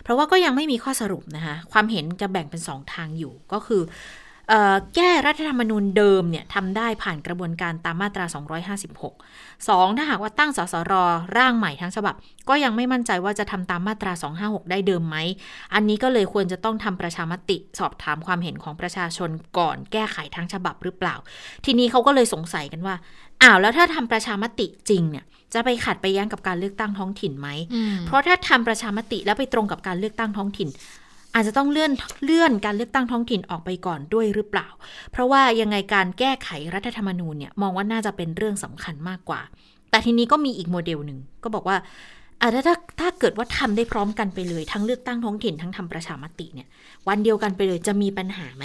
[0.03, 3.81] เพราะว่าก็ยังไม่มีข้อสรุปนะคะความเห็นจะแบ่งเป็นสองทางอยู่ก็คือ
[4.95, 8.25] แก้รัฐธรรมนูญเดิมเนี่ยทำได้ผ่านกระบวนการตามมาตรา
[8.87, 9.11] 256
[9.47, 10.93] 2 ถ้าหากว่าตั้งสสร
[11.37, 12.15] ร่างใหม่ทั้งฉบับ
[12.49, 15.17] ก็ยังไม่มั่นใจว่าจะทำตามมาตรา 256 ได้เดิมไหม
[15.73, 21.15] อันนี้ก็เลยควรจะต้องทำประชามติสอบถามความเห็นของประชาชนก่อนแก้ไขทั้งฉบับหรือเปล่า
[21.65, 22.95] ทีนี้เขาก็เลยสงสัยกันว่า
[23.41, 27.49] อ้าวแล้วถ้าทำประชามติจริงเนี่ยจะไปขัดไปแย้งกับการเลือกตั้งท้องถิ่นไหม
[28.05, 30.69] เพราะถ้าทำประชามติแล้วไปตรงกับการเลือกตั้งท้องถิ่น
[31.37, 31.91] อาจจะต้องเลื่อน
[32.23, 34.67] เลื่อนการเลือกตั้งท้องถิ่นออกไปก่อนด้วยหรือเปล่า
[35.11, 39.41] เพราะว่ายังไงการแก้ไขรัฐธรรมนูญเนี่ยมองว่าน่าจะเป็นเรื่องสำคัญมากกว่า
[39.91, 41.77] แต่ทีนี้ก็มีอีกโมเดลหนึ่งก็บอกว่า
[42.41, 46.67] อาจจะถ้าถ้าเกิดว่าทำได้พร้อมกันไปเลย ทั้งเลือกตั้งท้องถิ่นทั้งทำประชามติเนี่ย
[47.07, 48.63] วันเดียวกันไปเลยจะมีปัญหาไหม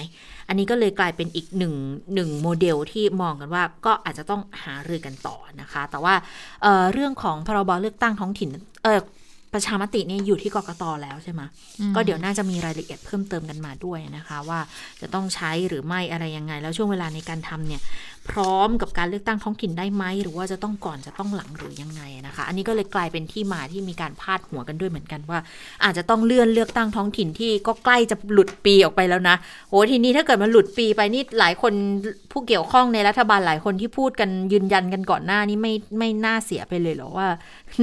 [0.48, 1.74] อันนี้ก็เลยกลายเป็นอีกหนึ่ง
[2.14, 6.14] หนึ่งโมเดลที่มองกันว่าก็อาจจะต้องหารือกันต่อนะคะ แต่ว่า
[6.62, 8.48] เเรื่องของพรบเลือกตั้งท้องถิ่น
[8.84, 9.00] เออ
[9.52, 11.42] ประชามตินี่อยู่ที่กกตแล้วใช่ไหม
[11.94, 14.60] ก็เดี๋ยวน่าจะมีรายละเอียดเพิ่มเติมกันมาด้วยนะคะ ว่า
[15.00, 17.80] จะต้องใช้หรือไม่อะไรยังไง แล้วช่วงเวลาในการทำเนี่ย
[18.30, 25.38] พร้อมกับการเลือกตั้งท้องถิ่นได้ไหมหรือว่าจะต้องก่อนจะต้องหลังหรือยังไงนะคะ อันนี้ก็เลยกลายเป็นที่มาที่มีการพาดหัวกันด้วยเหมือนกันว่า
[25.84, 29.36] อาจจะต้องเลื่อนเลือกตั้งท้องถิ่นที่ก็ใกล้จะหลุดปีออกไปแล้วนะ
[29.70, 31.72] โอ้ทีนี้ถ้าเกิดมันหลุดปีไปนี่หลายคน
[32.32, 37.28] ผู้เกี่ยวข้องในรัฐบาลหลายคนที่พูดกันยืนยันกันก่อนหน้านี้ไม่ไม่น่าเสียไปเลยหรอว่า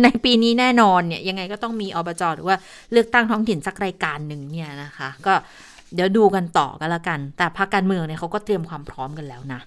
[0.04, 2.58] ในปีนี้แน่นอนเนี่ยยังไงก็ต้องมีอบจหรือว่า
[2.92, 5.34] เลือกตั้งท้องถิ่นสักรายการหนึ่งเนี่ยนะคะ ก็
[5.96, 9.62] เดี๋ยวดูกันต่อกันละกัน แต่พรรคการเมืองเนี่ยเขาก็เตรียมความพร้อมกันแล้วนะ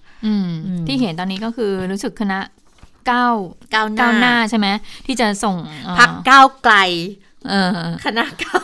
[0.87, 2.39] ที่เห็นตอนนี้ก็คือรู้สึกคณะ
[3.11, 3.35] ก้าว
[3.73, 3.87] ก้าว
[4.19, 4.67] หน้าใช่ไหม
[5.05, 5.55] ที่จะส่ง
[5.97, 6.75] พักก้าวไกล
[8.05, 8.61] คณะก้าว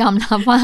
[0.00, 0.60] ยอมรับว่า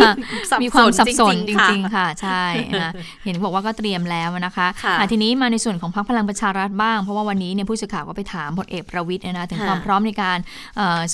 [0.62, 2.44] มีความสับสนจริง ๆ ค่ะ ใช่
[2.80, 2.92] นะ
[3.24, 4.66] เห็นบอกว่าก็เตรียมแล้วนะคะ
[5.12, 10.38] ทีนี้มาในส่วนของพรรคพลังประชารัฐบ้าง เพราะว่าวันนี้เนี่ยผู้สื่อข่าวก็ไปถามพลเอกประวิทย์นะถึงความพร้อมในการ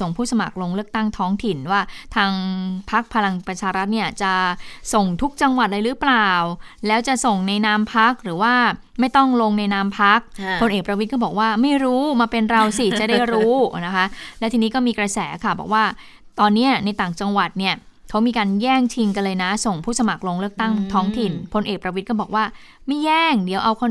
[0.00, 1.80] ส่งผู้สมัครลงเลือกตั้งท้องถิ่นว่า
[2.16, 2.30] ทาง
[2.90, 4.32] พรรคพลังประชารัฐเนี่ยจะ
[4.94, 6.30] ส่งทุกจังหวัดเลยหรือเปล่า
[6.86, 8.54] แล้วจะส่งในนามพักหรือว่า
[9.01, 10.20] ไม่ต้องลงในนามพัก
[10.61, 13.55] พลเอกประวิทย์ก็บอกว่าไม่รู้มาเป็นเราสิจะได้รู้
[13.86, 14.05] นะคะ
[14.38, 15.84] และทีนี้ก็มีกระแสค่ะบอกว่า
[16.40, 17.74] ตอนนี้ในต่างจังหวัดเนี่ย
[18.11, 22.45] เขามีการแย่งชิงกันเลยนะ ส่งผู้สมัครลงเลือกตั้งท้องถิ่นพลเอกประวิทย์ก็บอกว่า
[22.86, 23.90] ไม่แย่ง เดี๋ยวเอาคน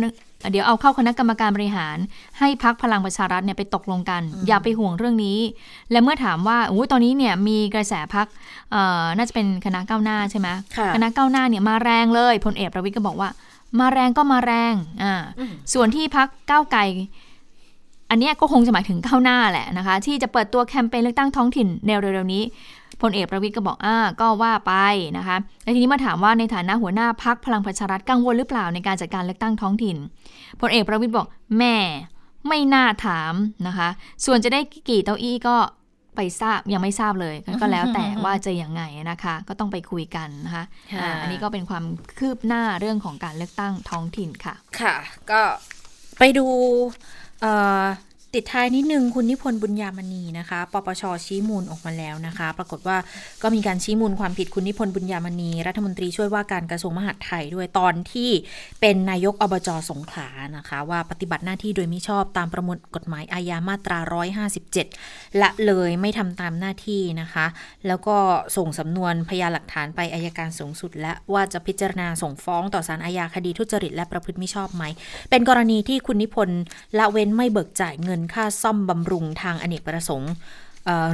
[0.51, 1.97] เดี๋ยวเอาเข้าคณะกรรมการบริหาร
[2.39, 5.39] ให้พักพลังประชารัฐเนี่ยไปตกลงกัน อย่าไปห่วงเรื่องนี้
[5.91, 8.28] และเมื่อถามว่าโอ้ตอนนี้เนี่ยมีกระแสพัก
[9.18, 10.47] น่าจะเป็นคณะก้าวหน้าใช่ไหม
[10.95, 13.30] คณะก้าวหน้าเนี่ยมาแรงเลยพลเอกประวิทย์ก็บอกว่า
[13.80, 15.13] มาแรงก็มาแรงอ่า
[15.74, 16.82] ส่วนที่พักก้าวไกล
[18.09, 22.43] อันนี้ก็คงจะหมายถึงก้าวหน้าแหละนะคะ ที่จะเปิดตัวแคมเปญเลือกตั้งท้องถิ่นในเร็วๆนี้
[23.01, 24.74] พลเอกประวิทย์ก็บอกอ่าก็ว่าไป
[25.17, 29.97] นะคะแล้วทีนี้มาถามว่าในฐานะหัวหน้าพักพลังประชารัฐกังวลหรือเปล่าในการจัดการเลือกตั้งท้องถิ่น
[30.61, 31.76] พลเอกประวิทย์บอกแม่
[32.47, 33.34] ไม่น่าถาม
[33.67, 33.89] นะคะ
[34.26, 34.59] ส่วนจะได้
[34.89, 35.55] กี่เต้าอี้ก็
[36.16, 40.66] ไปทราบยังไม่ทราบเลยก็แล้วแต่ว่าจะยังไงนะคะ ก็ต้องไปคุยกันนะคะ
[41.22, 41.84] อันนี้ก็เป็นความ
[42.20, 44.95] คืบหน้าเรื่องของการเลือกตั้งท้องถิ่นค่ะ ค่ะ
[45.32, 45.41] ก็
[46.20, 46.47] ไปดู
[48.38, 52.97] ติดท้ายนิดนึงคุณนิพนธ์บุญญามณีนะคะ ปปชชี้มูลออกมาแล้วนะคะ ปรากฏว่า
[53.43, 58.29] ก็มีการชี้มูลความผิดคุณนิพนธ์บุญญามณี รัฐมนตรีช่วยว่าการกระทรวงมหาดไทยด้วยตอนที่
[58.81, 63.99] เป็นนายกอบจสงขลานะคะ ว่าปฏิบัติหน้าที่โดยมิชอบตามประมวลกฎหมายอาญามาตรา
[64.65, 67.45] 157 ละเลยไม่ทำตามหน้าที่นะคะ
[67.88, 68.17] แล้วก็
[68.57, 74.84] ส่งสำนวนพยานหลักฐานไปอายการสูงสุด และว่าจะพิจารณาส่งฟ้องต่อศาลอาญาคดีทุจริตและประพฤติมิชอบไหม
[75.29, 76.61] เป็นกรณีที่คุณนิพนธ์
[76.97, 80.34] ละเว้นไม่เบิกจ่ายเงินค่าซ่อมบำรุงทางอเนกประสงค์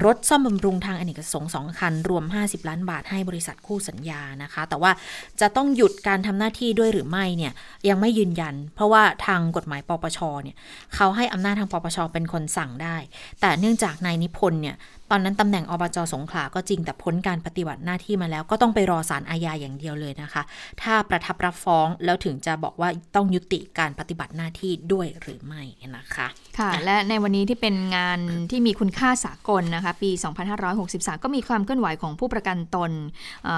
[0.05, 4.91] รถซ่อมบำรุงทางอเนกประสงค์สองคัน รวม 50 ล้านบาทให้บริษัทคู่สัญญานะคะ แต่ว่า
[5.41, 7.53] จะต้องหยุดการทำหน้าที่ด้วยหรือไม่เนี่ย
[7.89, 10.55] ยังไม่ยืนยัน เพราะว่าทางกฎหมายปปชเนี่ย
[10.95, 12.95] เขาให้อำนาจทางปปชเป็นคนสั่งได้
[13.41, 14.75] แต่เนื่องจากนายนิพนธ์เนี่ย
[15.11, 20.41] ตอนนั้นตำแหน่งอบจสงขลาก็จริงแต่พ้นการปฏิบัติหน้าที่มาแล้ว ก็ต้องไปรอสารอาญาอย่างเดียวเลยนะคะ
[20.81, 25.63] ถ้าประทับรับฟ้องแล้วถึงจะบอกว่าต้องยุติการปฏิบัติหน้าที่ด้วยหรือไม่
[25.97, 28.19] นะคะค่ะ และในวันนี้ที่เป็นงาน
[28.51, 30.11] ที่มีคุณค่าสากลนะคะ ปี
[30.67, 32.91] 2563 ก็มีความเคลื่อนไหวของผู้ประกันตน
[33.45, 33.57] เอ่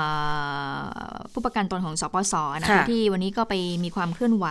[0.76, 4.46] อผู้ประกันตนของสปสนะคะค่ะที่วันนี้ก็ไปมีความเคลื่อนไหว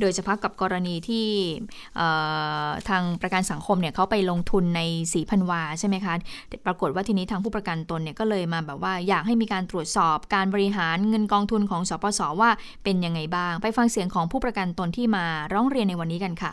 [0.00, 1.26] โดยเฉพาะกับกรณีที่
[1.96, 2.08] เอ่
[2.66, 4.80] อทางประกันสังคมเนี่ยเขาไปลงทุนใน
[5.12, 6.14] สีพันวาใช่ไหมคะ
[6.66, 12.50] ปรากฏว่าทีนี้ทางผู้ประกันตนเนี่ยก็เลยมาแบบว่าอยากให้มีการตรวจสอบการบริหารเงินกองทุนของสปสว่า
[12.84, 16.52] เป็นยังไงบ้าง ไปฟังเสียงของผู้ประกันตนที่มาร้องเรียนในวันนี้กันค่ะ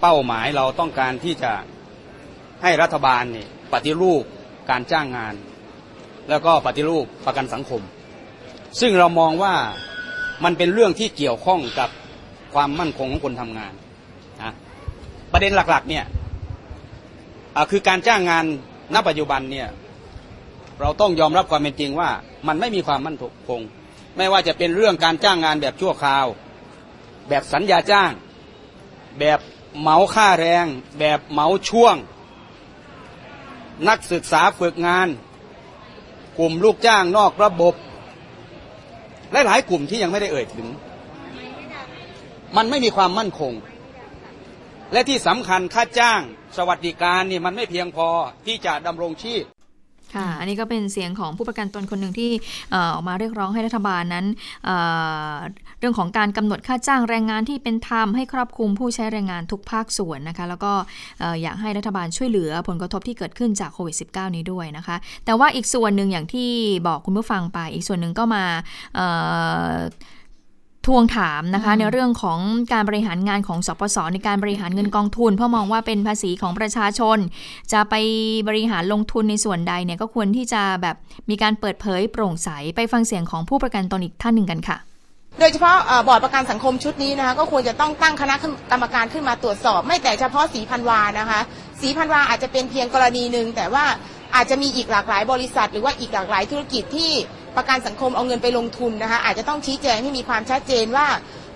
[0.00, 1.52] เป้าหมายเราต้องการที่จะ
[2.62, 4.22] ให้รัฐบาลนี่ปฏิรูป
[4.70, 5.34] การจ้างงาน
[6.28, 7.82] แล้วก็ปฏิรูปประกันสังคม
[8.80, 9.54] ซึ่งเรามองว่า
[10.44, 11.90] มันเป็นเรื่องที่เกี่ยวข้องกับ
[12.54, 13.72] ความมั่นคงของคนทำงาน
[14.42, 14.52] นะ
[15.32, 16.04] ประเด็นหลักๆเนี่ย
[17.70, 18.44] คือการจ้างงาน
[18.94, 19.68] ณปัจจุบันเนี่ย
[20.80, 22.10] เราต้องยอมรับความเป็นจริงว่า
[22.46, 23.16] มันไม่มีความมั่น
[23.48, 23.60] คง
[24.16, 26.26] ไม่ว่าจะเป็นเรื่องการจ้างงานแบบชั่วคราว
[27.28, 28.10] แบบสัญญาจ้าง
[29.20, 29.38] แบบ
[29.80, 30.66] เหมาค่าแรง
[30.98, 31.96] แบบเหมาช่วง
[33.88, 35.08] นักศึกษาฝึกงาน
[36.38, 37.74] กลุ่มลูกจ้างนอกระบบ
[39.32, 40.66] และหลายกลุ่มที่ยังไม่ได้เอ่ยถึง
[42.56, 43.52] มันไม่มีความมั่นคง
[44.92, 46.20] และที่สำคัญค่าจ้าง
[46.56, 48.08] สวัสดิการนี่มันไม่เพียงพอ
[48.46, 49.44] ที่จะดำรงชีพ
[50.14, 52.30] ค่ะ อันนี้ก็เป็นเสียงของผู้ประกันตนคนหนึ่งที่
[52.74, 54.26] อออกมาเรียกร้องให้รัฐบาลนั้น
[54.64, 60.72] เเรื่องของการกำหนดค่าจ้างแรงงานที่เป็นธรรมให้ครอบคลุมผู้ใช้แรงงานทุกภาคส่วนนะคะ แล้วก็
[61.22, 66.50] ออยากให้รัฐบาลช่วยเหลือผลกระทบที่เกิดขึ้นจากโควิด -19 นี้ด้วยนะคะ แต่ว่าอีกส่วนหนึ่งอย่างที่
[66.88, 68.44] บอกคุณผู้ฟังไป อีกส่วนหนึ่งก็มา
[70.86, 72.38] ทวงถามนะคะในเรื่องของ
[72.72, 77.18] การบริหารงานของสปสในการบริหารเงินกองทุน เพราะมองว่าเป็นภาษีของประชาชน
[77.72, 77.94] จะไป
[78.48, 80.96] บริหารลงทุนในส่วนใดเนี่ยก็ควรที่จะแบบ
[81.30, 84.78] มีการเปิดเผยโปร่งใสไปฟังเสียงของผู้ประกันตนอีกท่านหนึ่งกันค่ะ
[85.40, 88.34] โดยเฉพาะเอ่อบอร์ดประกันสังคมชุดนี้นะคะก็ควรจะต้องตั้งคณะ
[88.70, 91.40] กรรมการขึ้นมาตรวจสอบ ไม่แต่เฉพาะสีพันวานะคะ
[91.80, 93.84] สีพันวาอาจจะเป็นเพียงกรณีหนึ่งแต่ว่า
[94.34, 97.12] อาจจะมีอีกหลากหลายบริษัท หรือว่าอีกหลากหลายธุรกิจที่
[97.56, 101.06] ประกันสังคมเอาเงินไปลงทุนนะคะอาจจะต้องชี้แจงให้มีความชัดเจนว่า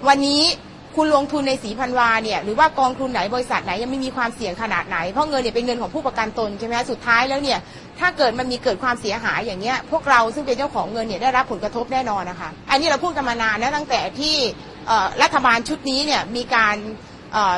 [0.09, 0.43] วันนี้
[0.97, 7.59] คุณลงทุนในสีพันวาเนี่ยหรือว่ากองทุนไหนบริษัทไหนยังไม่มีความเสี่ยงขนาดไหนเพราะเงินเนี่ยเป็นเงินของผู้ประกันตนใช่ไหมสุดท้ายแล้วเนี่ย
[8.01, 14.37] ถ้าเกิดมันมีเกิดความเสียหายอย่างเงี้ยพวกเราซึ่งเป็นเจ้าของเงินเนี่ยได้รับผลกระทบแน่นอนนะคะอันนี้เราพูดกันมานานนะตั้งแต่ที่
[15.23, 16.77] รัฐบาลชุดนี้เนี่ยมีการ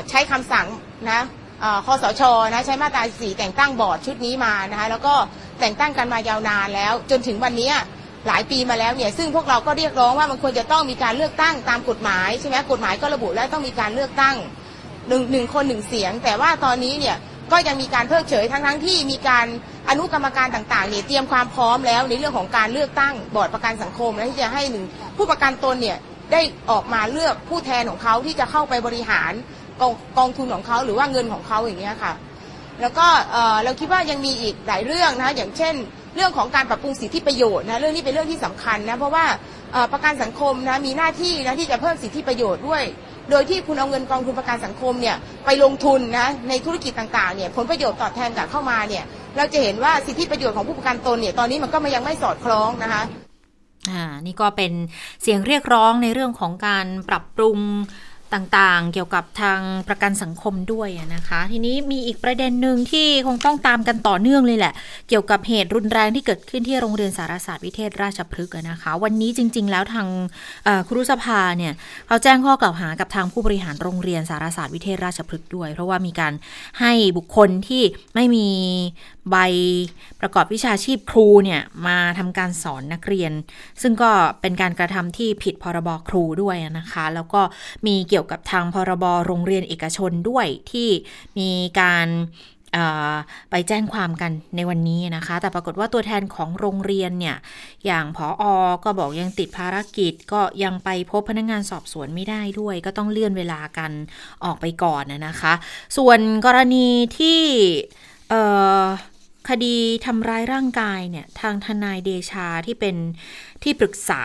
[0.08, 0.66] ใช้คำสั่ง
[1.10, 1.22] นะ
[1.60, 2.22] เอ่อคอสช
[2.52, 5.14] นะใช้มาตราสี่แต่งตั้งบอร์ดชุดนี้มานะคะแล้วก็
[5.60, 7.70] แต่งตั้งกันมายาวนานแล้ว จนถึงวันนี้
[8.26, 14.36] หลายปีมาแล้วเนี่ยซึ่งพวกเราก็เรียกร้องว่ามันควรจะต้องมีการเลือกตั้งตามกฎหมายใช่ไหมกฎหมายก็ระบุแล้วต้องมีการเลือกตั้ง
[15.08, 17.16] หนึ่งหนึ่งคนหนึ่งเสียง แต่ว่าตอนนี้เนี่ย
[17.52, 19.46] ก็ยังมีการเพิกเฉยทั้งทั้งๆที่มีการ
[19.88, 24.84] อนุกรรมการต่างๆเนี่ยเตรียมความพร้อมแล้วในเรื่องของการเลือกตั้งบอร์ดประกันสังคมและที่จะให้หนึ่ง
[25.16, 25.98] ผู้ประกันตนเนี่ย
[26.32, 26.40] ได้
[26.70, 29.32] ออกมาเลือกผู้แทนของเขาที่จะเข้าไปบริหาร
[29.80, 32.12] กองกองทุนของเขาหรือว่าเงินของเขาอย่างเงี้ยค่ะ
[32.80, 35.74] แล้วก็เอ่อเราคิดว่ายังมีอีกหลายเรื่องนะคะอย่างเช่น
[36.16, 39.24] เรื่องของการปรับปรุงสิทธิประโยชน์นะเรื่องนี้เป็นเรื่องที่สำคัญนะเพราะว่า
[39.92, 42.82] ประกันสังคมนะมีหน้าที่นะที่จะเพิ่มสิทธิประโยชน์ด้วย
[43.30, 49.04] โดยที่คุณเอาเงินกองทุนประกันสังคมเนี่ยไปลงทุนนะในธุรกิจต่างๆเนี่ยผลประโยชน์ตอบแทนกลับเข้ามาเนี่ย
[49.36, 53.02] เราจะเห็นว่าสิทธิประโยชน์ของผู้ประกันตนเนี่ยตอนนี้มันก็ยังไม่สอดคล้องนะคะ
[53.90, 54.72] อ่านี่ก็เป็น
[55.22, 57.58] เสียงเรียกร้องในเรื่องของการปรับปรุง
[58.34, 64.74] ต่างๆ เกี่ยวกับทางประกันสังคมด้วยนะคะ ทีนี้มีอีกประเด็นหนึ่งที่คงต้องตามกันต่อเนื่องเลยแหละ
[65.08, 70.06] เกี่ยวกับเหตุรุนแรงที่เกิดขึ้นที่โรงเรียนสารศาสตร์วิเทศราชพฤกษ์นะคะ วันนี้จริง ๆ แล้วทาง
[70.88, 71.72] ครุสภาเนี่ย
[72.06, 76.32] เขาแจ้งข้อกล่าวหากับทางผู้บริหารโรงเรียนสารศาสตร์วิเทศราชพฤกษ์ด้วย เพราะว่ามีการ
[76.80, 77.82] ให้บุคคลที่
[78.14, 78.48] ไม่มี
[79.30, 79.36] ใบ
[80.20, 83.32] ประกอบวิชาชีพครูเนี่ยมาทำการสอนนักเรียน
[83.82, 84.10] ซึ่งก็
[84.40, 87.42] เป็นการกระทำที่ผิดพรบครูด้วยนะคะ แล้วก็
[87.86, 90.88] มีเกี่ยวกับทางพรบโรงเรียนเอกชนด้วยที่
[91.38, 91.50] มี
[91.80, 92.08] การ
[93.50, 97.36] ไปแจ้งความกันในวันนี้นะคะ แต่ปรากฏว่าตัวแทนของโรงเรียนเนี่ย
[97.86, 98.42] อย่างผออ
[98.84, 103.92] ก็บอกยังติดภารกิจ ก็ยังไปพบพนักงงานสอบสวนไม่ได้ด้วย ก็ต้องเลื่อนเวลากัน
[104.44, 105.52] ออกไปก่อนนะคะ
[105.96, 107.40] ส่วนกรณีที่
[109.48, 109.76] คดี
[110.06, 112.96] ทำร้ายร่างกายเนี่ยทางทนายเดชาที่เป็น
[113.62, 114.22] ที่ปรึกษา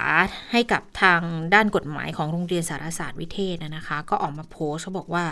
[0.52, 1.22] ให้กับทาง
[1.54, 5.26] ด้านกฎหมายของโรงเรียนสารศาสตร์วิเทศนะคะ ก็ออกมาโพสเขาบอกว่า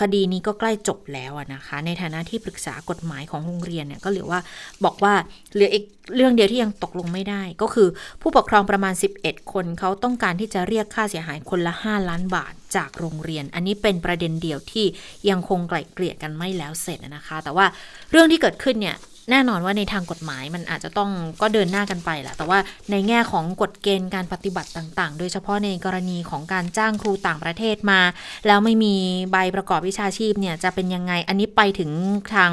[0.00, 4.40] คดีนี้ก็ใกล้จบแล้วนะคะ ในฐานะที่ปรึกษากฎหมายของโรงเรียนเนี่ยก็เหลือว่า
[4.84, 5.14] บอกว่า
[5.54, 5.84] เหลืออีก
[6.16, 7.88] เรื่องเดียวที่ยังตกลงไม่ได้ ก็คือ
[8.22, 14.86] ผู้ปกครองประมาณ 11 คนเขาต้องการที่จะเรียกค่าเสียหายคนละ 5 ล้านบาทจากโรงเรียน อันนี้เป็นประเด็นเดียวที่
[15.30, 17.66] ยังคงไกล่เกลี่ยกันไม่แล้วเสร็จนะคะ แต่ว่า
[18.10, 18.96] เรื่องที่เกิดขึ้นเนี่ย
[19.30, 21.10] แน่นอนว่าในทางกฎหมายมันอาจจะต้อง
[21.40, 22.58] ก็เดินหน้ากันไปแหละแต่ว่า
[22.90, 28.00] ในแง่ของกฎเกณฑ์การปฏิบัติต่างๆ โดยเฉพาะในกรณีของการจ้างครูต่างประเทศมา
[28.46, 28.94] แล้วไม่มี
[29.32, 31.90] ใบประกอบวิชาชีพเนี่ยจะเป็นยังไงอันนี้ไปถึง
[32.34, 32.50] ทาง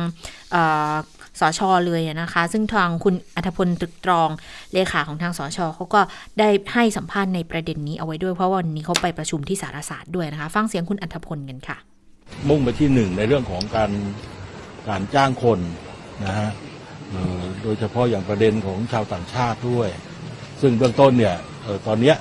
[1.40, 4.30] สชเลยนะคะ ซึ่งทางคุณอัธพลตรึกตรอง
[4.74, 6.02] เลขาของทางสชเขาก็
[6.40, 11.78] ได้ให้สัมภาษณ์ในประเด็นนี้เอาไว้ด้วยเพราะวันนี้เขาไปประชุมที่สารศาสตร์ด้วยนะคะ ฟังเสียงคุณอัธพลกันค่ะ
[12.50, 13.92] มุ่งไปที่หนึ่งในเรื่องของการ
[14.90, 15.60] การจ้างคน
[16.26, 16.50] นะฮะ
[17.64, 19.90] โดยเฉพาะอย่างประเด็นของชาวต่างชาติด้วย
[20.62, 21.36] ซึ่งเบื้องต้นเนี่ย
[21.88, 22.14] ตอนนี้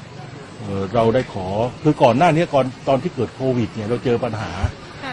[0.95, 1.47] เราได้ขอ
[1.82, 4.53] คือก่อนหน้านี้ก่อนตอนที่เกิดโควิดเนี่ยเราเจอปัญหา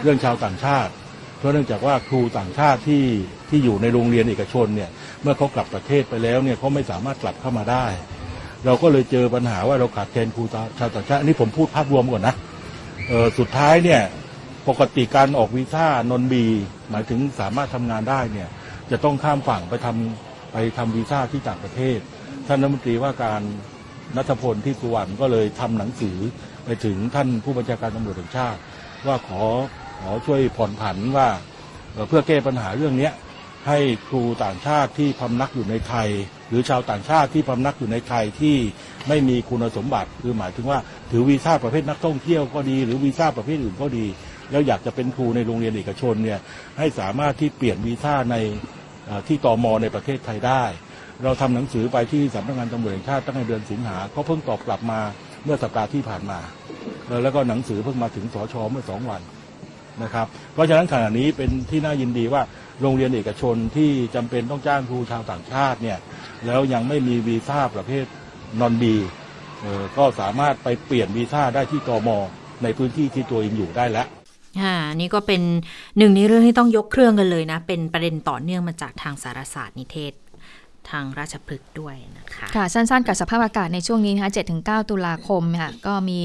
[0.02, 0.92] เรื่องชาวต่างชาติ
[1.38, 3.04] เพราะเนื่องจากว่าครูต่างชาติที่
[3.48, 4.90] ที่อยู่ในโรงเรียนเอกชนเนี่ย
[5.22, 7.86] เมื่อเขากลับประเทศไปแล้วเนี่ยเขาไม่สามารถกลับเข้ามาได้
[8.64, 10.42] เราก็เลยเจอปัญหาว่าเราขาดแคลนครู
[10.78, 12.34] ชาวต่างชาตินี่ผมพูดภาพรวมก่อนนะ
[13.38, 14.00] สุดท้ายเนี่ย
[14.68, 16.44] ปกติการออกวีซ่านนบี
[16.90, 18.48] หมายถึงสามารถทำงานได้เนี่ย
[18.90, 21.98] จะต้องข้ามฝั่งไปทำไปทำวีซ่าที่ต่างประเทศ
[22.46, 23.42] ท่านรัฐมนตรีว่าการ
[24.16, 26.16] นัทพลที่สุวรรณก็เลยทำหนังสือ
[26.64, 28.60] ไปถึงท่านผู้บัญชาการตำรวจแห่งชาติ
[29.06, 29.42] ว่าขอ
[29.98, 31.28] ขอช่วยผ่อนผันว่า
[32.08, 33.10] เพื่อแก้ปัญหาเรื่องนี้
[33.68, 33.78] ให้
[34.08, 36.08] ครูต่างชาติที่พำนักอยู่ในไทย
[36.48, 38.56] หรือชาวต่างชาติที่พำนักอยู่ในไทยที่
[39.08, 40.78] ไม่มีคุณสมบัติคือหมายถึงว่า
[41.10, 44.06] ถือวีซ่าประเภทนักท่องเที่ยวก็ดี หรือวีซ่าประเภทอื่นก็ดี
[44.54, 46.40] แล้วอยากจะเป็นครูในโรงเรียนเอกชนเนี่ย
[46.78, 48.36] ให้สามารถที่เปลี่ยนวีซ่าใน
[49.28, 50.64] ที่ตอมอในประเทศไทยได้
[51.22, 55.00] เราทำหนังสือไปที่สำนักงานตำรวจแห่งชาติตั้งแต่เดือนสิงหาเขาเพิ่งตอบกลับมา
[55.44, 56.38] เมื่อสัปดาห์ที่ผ่านมา
[57.22, 59.22] แล้วก็หนังสือเพิ่งมาถึงสชเมื่อสองวัน
[60.02, 62.42] นะครับเพราะฉะนั้นขณะนี้เป็นที่น่ายินดีว่า
[62.80, 65.98] โรงเรียนเอกชนที่จำเป็นต้องจ้างครูชาวต่างชาติเนี่ย
[66.46, 68.06] แล้วยังไม่มีวีซ่าประเภท
[68.60, 68.94] นอนบี
[69.96, 72.18] ก็สามารถไปเปลี่ยนวีซ่าได้ที่ตอมอ
[72.62, 74.06] ในพื้นที่ที่ตัวเองอยู่ได้แล้ว
[74.60, 75.42] ค่ะนี่ก็เป็น
[75.98, 80.12] หนึ่งในเรื่องที่ต้องยกเครื่องกันเลยนะ เป็นประเด็นต่อเนื่องมาจากทางสารศาสตร์นิเทศ
[80.90, 86.22] ทางราชพฤกษ์ด้วยนะคะค่ะสั้นๆ กับสภาพอากาศในช่วงนี้นะคะ7-9 ตุลาคมค่ะก็มี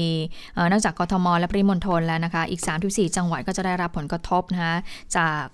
[0.72, 4.74] นอกจากกทม และปริมณฑลแล้วนะคะอีก 3-4 จังหวัดก็จะได้รับผลกระทบนะคะ
[5.16, 5.44] จาก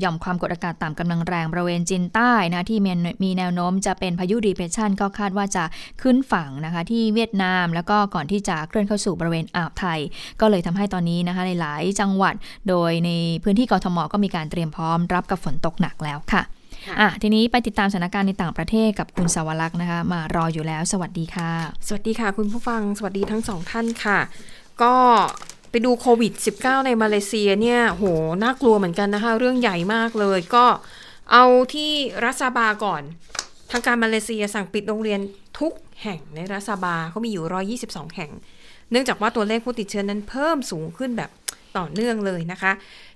[0.00, 2.78] หย่อมความกดอากาศต่ำกำลังแรงบริเวณจีนใต้นะที่
[3.24, 5.64] มีแนวโน้มจะเป็นพายุดีเพรสชันก็คาดว่าจะ
[6.02, 9.98] ขึ้นฝั่งนะคะที่เวียดนาม แล้วก็ก่อนที่จะเคลื่อนเข้าสู่บริเวณอ่าวไทย
[10.40, 12.34] ก็เลยทำให้ตอนนี้นะคะหลายจังหวัด
[12.68, 13.10] โดยใน
[13.42, 16.42] พื้นที่กทม ก็มีการเตรียมพร้อมรับกับฝนตกหนักแล้วค่ะ
[17.00, 21.50] อะทีนี้ไปติดตามสถานการณ์ในต่างประเทศกับคุณสวรักษ์นะคะ มารออยู่แล้ว สวัสดีค่ะ
[21.86, 24.18] สวัสดีค่ะ คุณผู้ฟังสวัสดีทั้งสองท่านค่ะ
[24.82, 24.94] ก็
[25.70, 28.04] ไปดูโควิด -19 ในมาเลเซียเนี่ยโห
[28.42, 30.66] น่ากลัวเหมือนกันนะคะ เรื่องใหญ่มากเลยก็
[31.32, 31.92] เอาที่
[32.24, 33.02] รัสบาก่อน
[33.70, 35.20] ทางการมาเลเซียสั่งปิดโรงเรียน
[35.60, 35.72] ทุก
[36.02, 38.30] แห่งในรัสบาเขามีอยู่ 122 แห่ง
[38.90, 41.30] เนื่องจากว่าตัวเลขผู้ติดเชื้อนั้นเพิ่มสูงขึ้นแบบ
[41.78, 42.72] ต่อเนื่องเลยนะคะ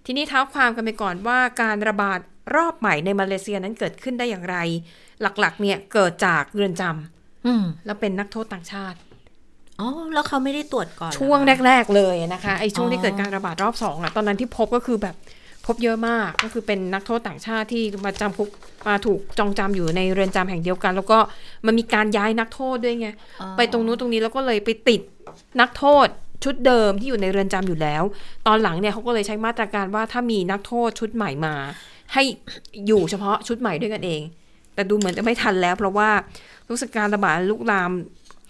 [0.06, 2.20] ทีนี้เท้าความกันไปก่อนว่าการระบาด
[2.54, 4.56] รอบใหม่ในมาเลเซียนั้นเกิดขึ้นได้อย่างไร
[5.40, 8.98] หลักๆ เนี่ยเกิดจากเรือนจำแล้วเป็นนักโทษต่างชาติ
[9.80, 15.14] อ๋อแล้วเขาไม่ได้ตรวจก่อน ช่วงแรก ๆ เลยนะคะไอ้ช่วงที่เกิดการระบาดรอบสองอะตอนนั้นที่พบก็คือแบบ
[15.66, 18.48] พบเยอะมากก็คือเป็นนักโทษต่างชาติที่มาจำคุก
[18.88, 21.18] มาถูกจองจำอยู่ในเรือนจำแห่งเดียวกัน แล้วก็
[21.66, 23.08] มันมีการย้ายนักโทษด้วยไง
[23.56, 25.00] ไปตรงนู้นตรงนี้แล้วก็เลยไปติด
[25.60, 26.06] นักโทษ
[26.44, 28.02] ชุดเดิมที่อยู่ในเรือนจำอยู่แล้ว
[28.46, 31.54] ตอนหลังเนี่ยเขาก็เลยใช้มาตรการว่าถ้ามีนักโทษชุดใหม่มา
[32.14, 32.22] ให้
[32.86, 34.20] อยู่เฉพาะชุดใหม่ด้วยกันเอง
[34.74, 36.10] แต่ดูเหมือนจะไม่ทันแล้ว เพราะว่า
[36.68, 37.92] รู้สึกการระบาดลุกลาม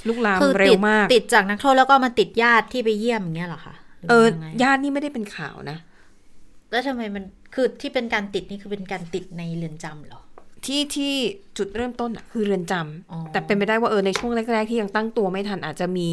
[0.08, 3.74] ลุกลามเร็วมาก ติดจากนักโทษแล้วก็มาติดญาติที่ไปเยี่ยมอย่างเงี้ยหรอคะ
[4.08, 4.26] เออ
[4.62, 5.78] ญาตินี่ไม่ได้เป็นข่าวนะ
[6.70, 10.20] แล้วทำไมมันคือที่เป็นการติดนี่คือเป็นการติดในเรือนจำหรอ
[10.66, 11.12] ที่ที่
[11.58, 16.10] จุดเริ่มต้นอะคือเรือนจำแต่เป็นไปได้ว่าเออในช่วงแรก ๆ ที่ยังตั้งตัวไม่ทันอาจจะมี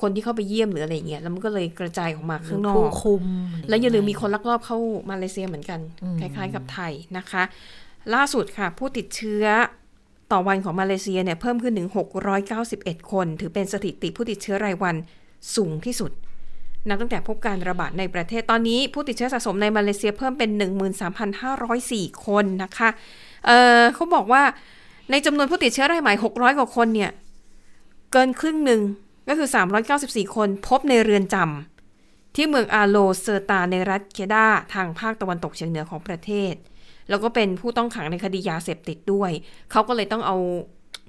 [0.00, 3.20] คนที่เข้าไปเยี่ยมหรืออะไรเงี้ยแล้วมันก็เลยกระจายออกมาข้างนอผู้กคุม
[3.68, 4.78] แล้วอย่าลืมมีคนลักลอบเข้า
[5.10, 7.42] มาเลเซียเหมือนกันอืมคล้ายๆกับไทยนะคะ
[8.14, 9.44] ล่าสุดค่ะผู้ติดเชื้อ
[10.32, 11.88] ต่อวันของมาเลเซียเนี่ยเพิ่มขึ้นถึง
[12.50, 14.94] 691 คน ถือเป็นสถิติผู้ติดเชื้อรายวัน
[15.56, 16.10] สูงที่สุด
[16.88, 20.50] นับตั้งแต่พบการระบาดในประเทศตอนนี้ผู้ติดเชื้อสะสมในมาเลเซียเพิ่มเป็น
[21.58, 22.88] 13,504 คนนะคะ
[23.46, 24.42] เอ่อเขาบอกว่า
[25.10, 27.10] ในจำนวนผู้ติดเชื้อรายใหม่ 600 กว่าคนเนี่ย
[28.12, 28.80] เกินครึ่งหนึ่ง
[29.28, 29.48] ก็คือ
[29.92, 36.54] 394 คนพบในเรือนจำที่เมืองอาโลเซอร์ตาในรัฐเคดาทางภาคตะวันตกเฉียงเหนือของประเทศ
[37.08, 39.30] แล้วก็เป็นผู้ต้องขังในคดียาเสพติดด้วย
[39.70, 40.36] เขาก็เลยต้องเอา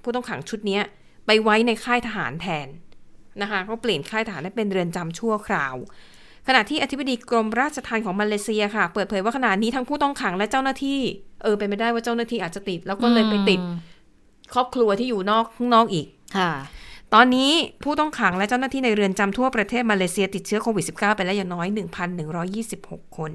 [0.03, 0.83] ผู้ต้องขังชุดเนี้ย
[1.25, 2.67] ไปไว้ในค่ายทหารแทน
[3.41, 5.75] นะคะก็เปลี่ยนค่ายทหารให้เป็นเรือนจำชั่วคราว
[6.47, 10.99] ขณะที่อธิบดีกรมราชทัณฑ์ของมาเลเซียค่ะ เปิดเผยว่าขณะนี้ทั้งผู้ต้องขังและเจ้าหน้าที่
[11.43, 13.59] เออเป็นไปได้ว่าเจ้าหน้าที่อาจจะติด แล้วก็เลยไปติด
[14.53, 16.07] ครอบครัวที่อยู่นอกข้างนอกอีก
[16.37, 16.51] ค่ะ
[17.13, 17.51] ตอนนี้
[17.83, 21.67] ผู้ต้องขังและเจ้าหน้าที่ในเรือนจำทั่วประเทศมาเลเซียติดเชื้อโควิด -19 ไปแล้วอย่างน้อย
[22.43, 23.31] 1,126 คน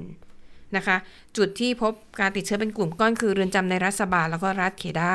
[0.75, 0.97] นะคะ
[1.37, 5.13] จุดที่พบการติดเชื้อเป็นกลุ่มก้อนคือเรือนจำในรัฐสบาแล้วก็รัฐเคดา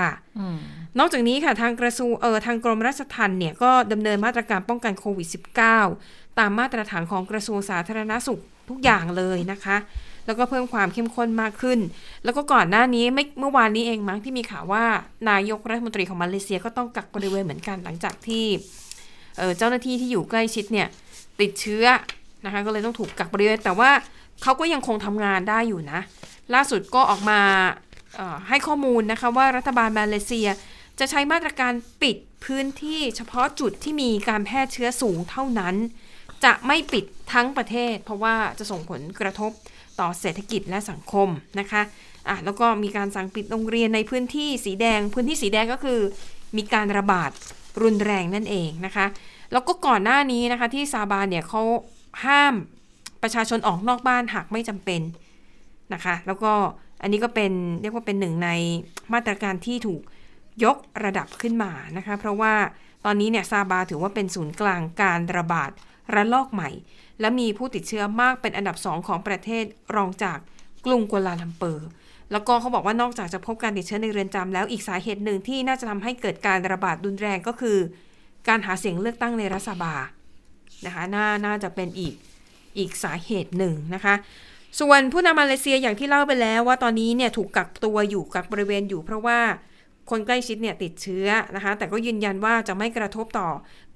[0.99, 5.29] นอกจากนี้ค่ะทางกระทรวงเออทางกรมราชทัณฑ์เนี่ยก็ดำเนินมาตรการป้องกันโควิด
[5.85, 9.77] -19 ตามมาตรฐานของกระทรวงสาธารณสุขทุกอย่างเลยนะคะ
[10.29, 11.79] แล้วก็เพิ่มความเข้มข้นมากขึ้น
[12.25, 14.85] แล้วก็ก่อนหน้านี้ไม่เมื่อวานนี้เองมั้งที่มีข่าวว่า
[15.31, 18.45] นายกรัฐมนตรีของมาเลเซียก็ต้องกักบริเวณเหมือนกันหลังจากที่
[19.59, 20.89] เจ้าหน้าที่ที่อยู่ใกล้ชิดเนี่ย
[21.41, 21.85] ติดเชื้อ
[22.45, 23.91] นะคะก็เลยต้องถูกกักบริเวณ แต่ว่า
[24.43, 26.01] เขาก็ยังคงทำงานได้อยู่นะ
[26.55, 27.41] ล่าสุดก็ออกมา
[28.49, 30.49] ให้ข้อมูลนะคะว่ารัฐบาลมาเลเซีย
[30.99, 31.73] จะใช้มาตรการ
[32.03, 35.75] ปิดพื้นที่เฉพาะจุดที่มีการแพร่เชื้อสูงเท่านั้น
[36.45, 39.51] จะไม่ปิดทั้งประเทศ เพราะว่าจะส่งผลกระทบ
[40.01, 41.29] ต่อเศรษฐกิจและสังคม
[41.61, 41.83] นะคะ
[42.29, 46.01] อะแล้วก็มีการสั่งปิดโรงเรียนในพื้นที่สีแดง พื้นที่สีแดงก็คือ
[46.57, 47.31] มีการระบาด
[47.83, 49.07] รุนแรงนั่นเองนะคะ
[49.53, 51.63] แล้วก็ก่อนหน้านี้นะคะที่ซาบานเนี่ยเขา
[52.25, 52.55] ห้าม
[53.23, 55.01] ประชาชนออกนอกบ้านหากไม่จำเป็น
[55.95, 56.53] นะคะ แล้วก็
[57.03, 58.51] อันนี้ก็เป็นเรียกว่าเป็นหนึ่งใน
[59.13, 60.03] มาตรการที่ถูก
[60.65, 62.55] ยกระดับขึ้นมานะคะ เพราะว่า
[63.05, 65.71] ตอนนี้เนี่ยซาบาถือว่าเป็นศูนย์กลางการระบาด
[66.15, 66.71] ระลอกใหม่
[67.21, 69.65] และมีผู้ติดเชื้อมากเป็นอันดับสองของประเทศ
[69.97, 70.39] รองจาก
[70.87, 71.89] กรุงกัวลาลัมเปอร์
[72.33, 77.79] แล้วก็เขาบอกว่านอกจากจะพบการติดเชื้อในเรือนจำแล้วอีกสาเหตุหนึ่งที่น่าจะทำให้เกิดการระบาดรุนแรงก็คือ
[78.49, 79.95] การหาเสียงเลือกตั้งในรัฐสภา
[80.87, 82.15] นะคะน่าน่าจะเป็นอีก
[82.79, 84.15] อีกสาเหตุหนึ่งนะคะ
[84.81, 89.39] ส่วนผู้นำมาเลเซียอย่างที่เล่าไปแล้วว่าตอนนี้เนี่ยถูกกักตัวอยู่กักบริเวณอยู่เพราะว่า
[90.11, 93.51] คนใกล้ชิดเนี่ยติดเชื้อนะคะ แต่ก็ยืนยันว่าจะไม่กระทบต่อ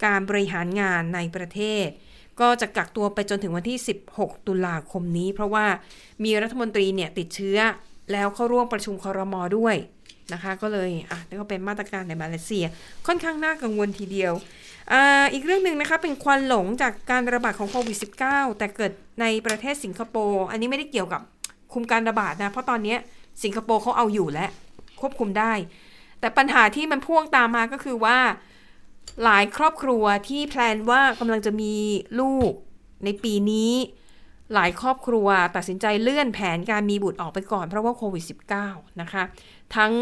[0.04, 1.88] การบริหารงานในประเทศ
[2.40, 3.78] ก็จะกักตัวไปจนถึงวันที่
[4.12, 5.66] 16 ตุลาคมนี้ เพราะว่า
[6.24, 7.58] มีรัฐมนตรีเนี่ยติดเชื้อ
[8.12, 9.76] แล้วเข้าร่วมประชุมคอรมอด้วย
[10.32, 12.64] นะคะก็เลยอะนี่ก็เป็นมาตรการในมาเลเซีย
[13.06, 14.32] ค่อนข้างน่ากังวลทีเดียว
[14.92, 14.94] อ
[15.32, 17.96] อีกเรื่องหนึ่งนะคะเป็นควันหลงจากการระบาดของโควิด
[18.28, 21.20] -19 แต่เกิดในประเทศสิงคโปร์อันนี้ไม่ได้เกี่ยวกับ
[21.72, 22.96] คุมการระบาดนะ เพราะตอนนี้
[23.42, 24.46] สิงคโปร์เขาเอาอยู่และ
[25.00, 25.52] ควบคุมได้
[26.20, 28.18] แต่ปัญหาที่มันพ่วงตามมาก็คือว่า
[29.24, 31.74] หลายครอบครัวที่แพลนว่ากำลังจะมี
[32.20, 32.52] ลูก
[33.04, 33.72] ในปีนี้
[34.54, 38.24] หลายครอบครัวตัดสินใจเลื่อนแผนการมีบุตรออกไปก่อนเพราะว่าโควิด
[38.62, 39.22] -19 นะคะ
[39.76, 39.92] ทั้ง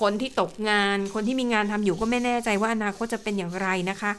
[0.00, 4.12] คนที่ตกงาน คนที่มีงานทำอยู่ก็ไม่แน่ใจว่าอนาคตจะเป็นอย่างไรนะคะ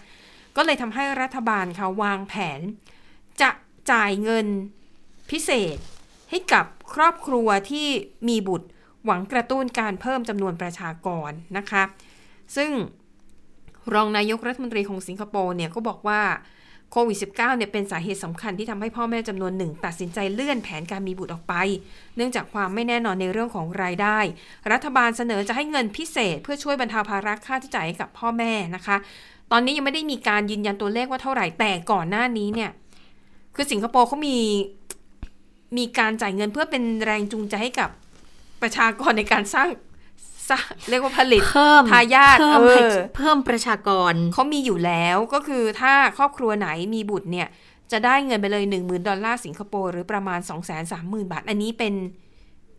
[0.55, 2.59] ก็เลยทำให้รัฐบาลค่ะวางแผน
[3.41, 3.49] จะ
[3.91, 4.47] จ่ายเงิน
[5.31, 5.77] พิเศษ
[6.29, 7.87] ให้กับครอบครัวที่
[8.29, 8.67] มีบุตร
[9.05, 11.83] หวังกระตุ้นการเพิ่มจำนวนประชากรนะคะ
[12.55, 12.71] ซึ่ง
[13.93, 16.21] รองนายกรัฐมนตรีของสิงคโปร์เนี่ยก็บอกว่า
[16.91, 21.53] โควิด -19 เนี่ยเป็นสาเหตุสำคัญที่ทำให้พ่อแม่จำนวนหนึ่งตัดสินใจเลื่อนแผนการมีบุตรออกไป
[22.15, 24.19] เนื่องจากความไม่แน่นอนในเรื่องของรายได้
[24.71, 28.97] รัฐบาลเสนอจะให้เงินพิเศษ เพื่อช่วยบรรเทาภาระค่าใช้จ่ายให้กับพ่อแม่นะคะ
[29.51, 32.71] ตอนนี้ยังไม่ได้มีการยืนยันตัวเลขว่าเท่าไหร่แต่ก่อนหน้านี้เนี่ย
[33.55, 34.37] คือสิงคโปร์เขามี
[35.77, 37.89] มีการจ่ายเงินเพื่อเป็นแรงจูงใจให้กับ
[38.61, 39.67] ประชากรในการสร้าง
[40.89, 47.47] เรียกว่าผลิตเพิ่มทายาทเพิ่มเอให้อเพิ่มประชากรเขามีอยู่แล้วก็คือถ้าครอบครัวไหนมีบุตรเนี่ย
[47.91, 51.93] จะได้เงินไปเลย 1 0,000 ดอลลาร์สิงคโปร์หรือประมาณ 2 3 0 0 0 0 บาท อันนี้เป็น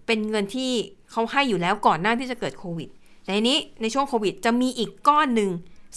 [0.06, 0.70] เป็นเงินที่
[1.10, 2.88] เขาให้อยู่แล้วก่อนหน้าที่จะเกิดโควิด
[3.24, 5.50] แต่ทีนี้ในช่วงโควิดจะมีอีกก้อนหนึ่ง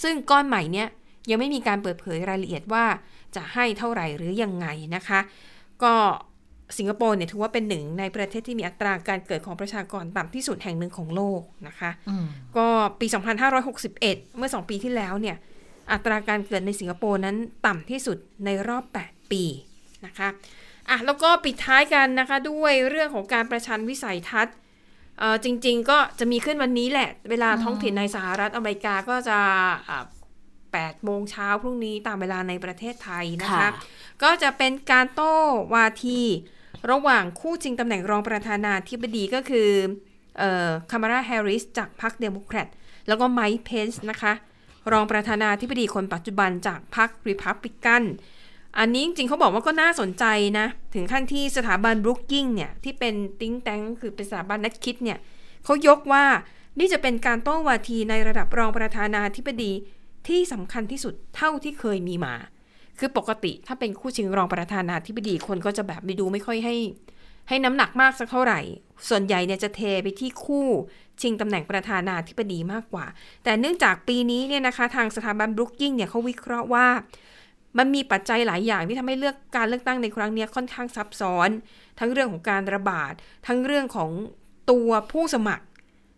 [0.04, 0.88] ซึ่งก้อนใหม่เนี่ย
[1.30, 2.86] ยังไม่มีการเปิดเผยรายละเอียดว่า
[3.36, 5.20] จะให้เท่าไหร่หรือยังไงนะคะ
[5.84, 5.94] ก็
[6.78, 12.26] สิงคโปร์เนี่ยถือว่าเป็นหนึ่งในประเทศที่มีอัตราการเกิดของประชากรต่ำที่สุดแห่งหนึ่งของโลกนะคะอืม
[12.58, 12.68] ก็
[13.00, 13.08] ปี
[13.72, 15.38] 2561 เมื่อ 2 ปีที่แล้วเนี่ย
[15.92, 17.36] อัตราการเกิดในสิงคโปร์นั้น
[17.66, 19.44] ต่ำที่สุดในรอบ 8 ปี
[20.06, 20.30] นะคะ
[20.90, 24.56] อะแล้วก็ปิดท้ายกันนะคะด้วยเรื่องของการประชันวิสัยทัศน์
[25.20, 29.40] เอ่อจริง ๆ ก็จะมีขึ้นวันนี้แหละ เวลาท้องถิ่นในสหรัฐอเมริกาก็จะ
[29.90, 30.04] อะ
[30.82, 33.72] 8 โมงเช้าพรุ่งนี้ตามเวลาในประเทศไทยนะคะค่ะ
[34.24, 35.36] ก็จะเป็นการโต้
[35.74, 36.22] วาที
[36.92, 39.70] ระหว่างคู่ชิงตำแหน่งรองประธานาธิบดีก็คือ
[40.38, 42.68] เอ่อคามาลาแฮร์ริสจากพรรคเดโมแครต
[43.08, 44.34] แล้วก็ไมค์เพนส์นะคะ
[44.92, 48.04] รองประธานาธิบดีคนปัจจุบันจากพรรคริพับลิกัน
[48.80, 50.26] อันนี้จริงๆเขาบอกว่าก็น่าสนใจ
[50.60, 55.18] นะ ถึงขั้นที่สถาบันบรุกกิงเนี่ย ที่เป็น think tank คือเป็นสถาบันนักคิดเนี่ย
[55.64, 56.26] เขายกว่า
[56.80, 59.72] นี่จะเป็นการโต้วาทีในระดับรองประธานาธิบดี
[60.28, 62.36] ที่สำคัญที่สุดเท่าที่เคยมีมา
[63.00, 66.76] คือปกติถ้าเป็นคู่ชิงรองประธานาธิบดีคนก็จะแบบไม่ดูไม่ค่อยให้
[67.50, 68.60] ให้น้ำหนักมากสักเท่าไหร่
[69.10, 70.68] ส่วนใหญ่เนี่ยจะเทไปที่คู่
[71.22, 73.06] ชิงตำแหน่งประธานาธิบดีมากกว่า
[73.44, 76.88] แต่เนื่องจากปีนี้เนี่ยนะคะ ทางสถาบันบรุกกิงเนี่ยเขาวิเคราะห์ว่า
[77.78, 81.50] มันมีปัจจัยหลายอย่างที่ทำให้เลือกการเลือกตั้งในครั้งนี้ค่อนข้างซับซ้อน
[82.00, 83.14] ทั้งเรื่องของการระบาด
[83.48, 84.10] ทั้งเรื่องของ
[84.72, 85.66] ตัวผู้สมัคร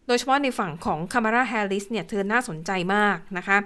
[0.07, 3.57] โดยเฉพาะในฝั่งของคามาราแฮร์ริสเนี่ยเธอน่าสนใจมากนะคะ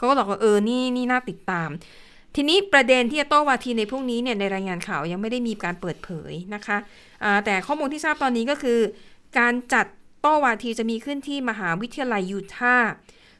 [0.00, 1.68] เขาก็บอกว่าเออนี่นี่น่าติดตาม
[2.36, 6.76] ทีนี้ประเด็นที่จะโต้วาทีในพรุ่งนี้เนี่ยในรายงานข่าวยังไม่ได้มีการเปิดเผยนะคะ
[7.24, 8.78] อ่าแต่ข้อมูลที่ทราบตอนนี้ก็คือ
[9.38, 9.86] การจัด
[10.20, 12.92] โต้วาทีจะมีขึ้นที่มหาวิทยาลัยยูทาห์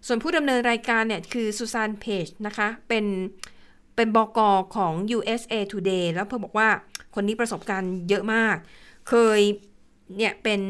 [0.06, 3.04] ส่วนผู้ดำเนินรายการเนี่ยคือซูซานเพจนะคะเป็น
[3.96, 4.38] เป็นบก
[4.76, 6.68] ของ USA Today แล้วเธอบอกว่า
[7.14, 8.56] คนนี้ประสบการณ์เยอะมาก
[9.08, 9.40] เคย
[10.16, 10.60] เนี่ยเป็น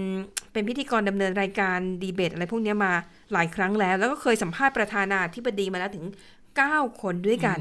[0.53, 2.93] เป็นพิธีกรดำเนินรายการดีเบตอะไรพวกนี้มา
[3.33, 6.07] หลายครั้งแล้ว แล้วก็เคยสัมภาษณ์ประธานาธิบดีมาแล้วถึง
[6.53, 7.61] 9 คนด้วยกัน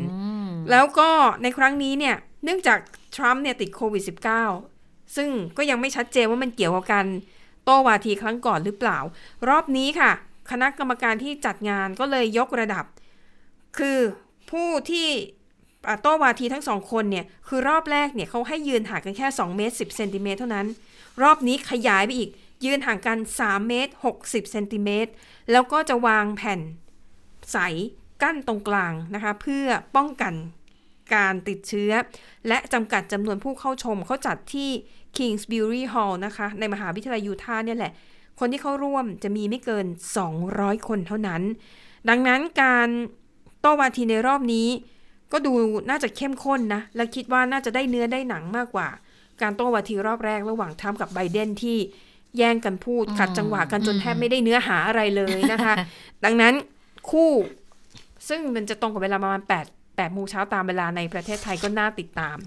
[0.71, 1.09] แล้วก็
[1.43, 2.79] ในครั้งนี้เนี่ยเนื่องจาก
[3.15, 4.03] ทรัมป์เนี่ยติดโควิด
[4.57, 7.07] -19 ซึ่งก็ยังไม่ชัดเจนว่ามันเกี่ยวกับการ
[7.63, 8.99] โต้วาทีครั้งก่อนหรือเปล่า
[9.49, 10.11] รอบนี้ค่ะ
[10.51, 12.85] คณะกรรมการที่จัดงานก็เลยยกระดับ
[13.77, 13.99] คือ
[14.51, 15.07] ผู้ที่
[15.87, 20.67] อ่าโต้วาทีทั้งสองคนเนี่ย คือรอบแรกเนี่ยเขาให้ยืนห่างกันแค่ 2 เมตร 10เซนติเมตรเท่านั้น
[21.21, 22.29] รอบนี้ขยายไปอีก
[22.65, 23.91] ยืนห่างกัน 3 เมตร
[24.21, 25.11] 60เซนติเมตร
[25.51, 26.59] แล้วก็จะวางแผ่น
[27.51, 27.57] ใส
[28.21, 30.33] กั้นตรงกลางนะคะ เพื่อป้องกัน
[31.15, 31.91] การติดเชื้อ
[32.47, 34.69] และจำกัดจำนวนผู้เข้าชมเขาจัดที่
[35.17, 37.93] Kingsbury Hall นะคะ ในมหาวิทยาลัยยูทาห์เนี่ยแหละ
[38.39, 39.85] คนที่เข้าร่วมจะมีไม่เกิน
[40.35, 41.41] 200 คนเท่านั้น
[42.09, 42.89] ดังนั้นการ
[43.61, 44.67] โต้วาทีในรอบนี้
[45.31, 45.53] ก็ดู
[45.89, 48.87] น่าจะเข้มข้นนะ และคิดว่าน่าจะได้เนื้อได้หนังมากกว่า
[49.41, 51.77] การโต้วาทีรอบแรกระหว่างทรัมป์กับไบเดนที่
[52.37, 55.73] แย่งกันพูดขัดจังหวะกันจนแทบไม่ได้เนื้อหาอะไรเลยนะคะ
[56.25, 56.53] ดังนั้น
[57.09, 57.31] คู่
[58.27, 62.37] ซึ่งมันจะตรงกับเวลาประมาณ8 8โมงเช้าตามเวลาในประเทศไทยก็น่าติดตาม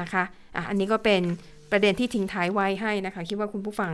[0.00, 0.22] นะคะ
[0.56, 1.22] อะอันนี้ก็เป็น
[1.70, 3.92] ประเด็นที่ทิ้งท้ายไว้ให้นะคะ คิดว่าคุณผู้ฟัง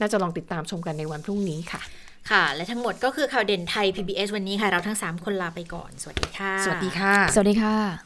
[0.00, 1.80] น่าจะลองติดตามชมกันในวันพรุ่งนี้ค่ะ
[2.30, 8.05] ค่ะ และทั้งหมดก็คือข่าวเด่นไทย PBS วันนี้ค่ะ เราทั้ง 3 คนลาไปก่อน สวัสดีค่ะ สวัสดีค่ะ สวัสดีค่ะ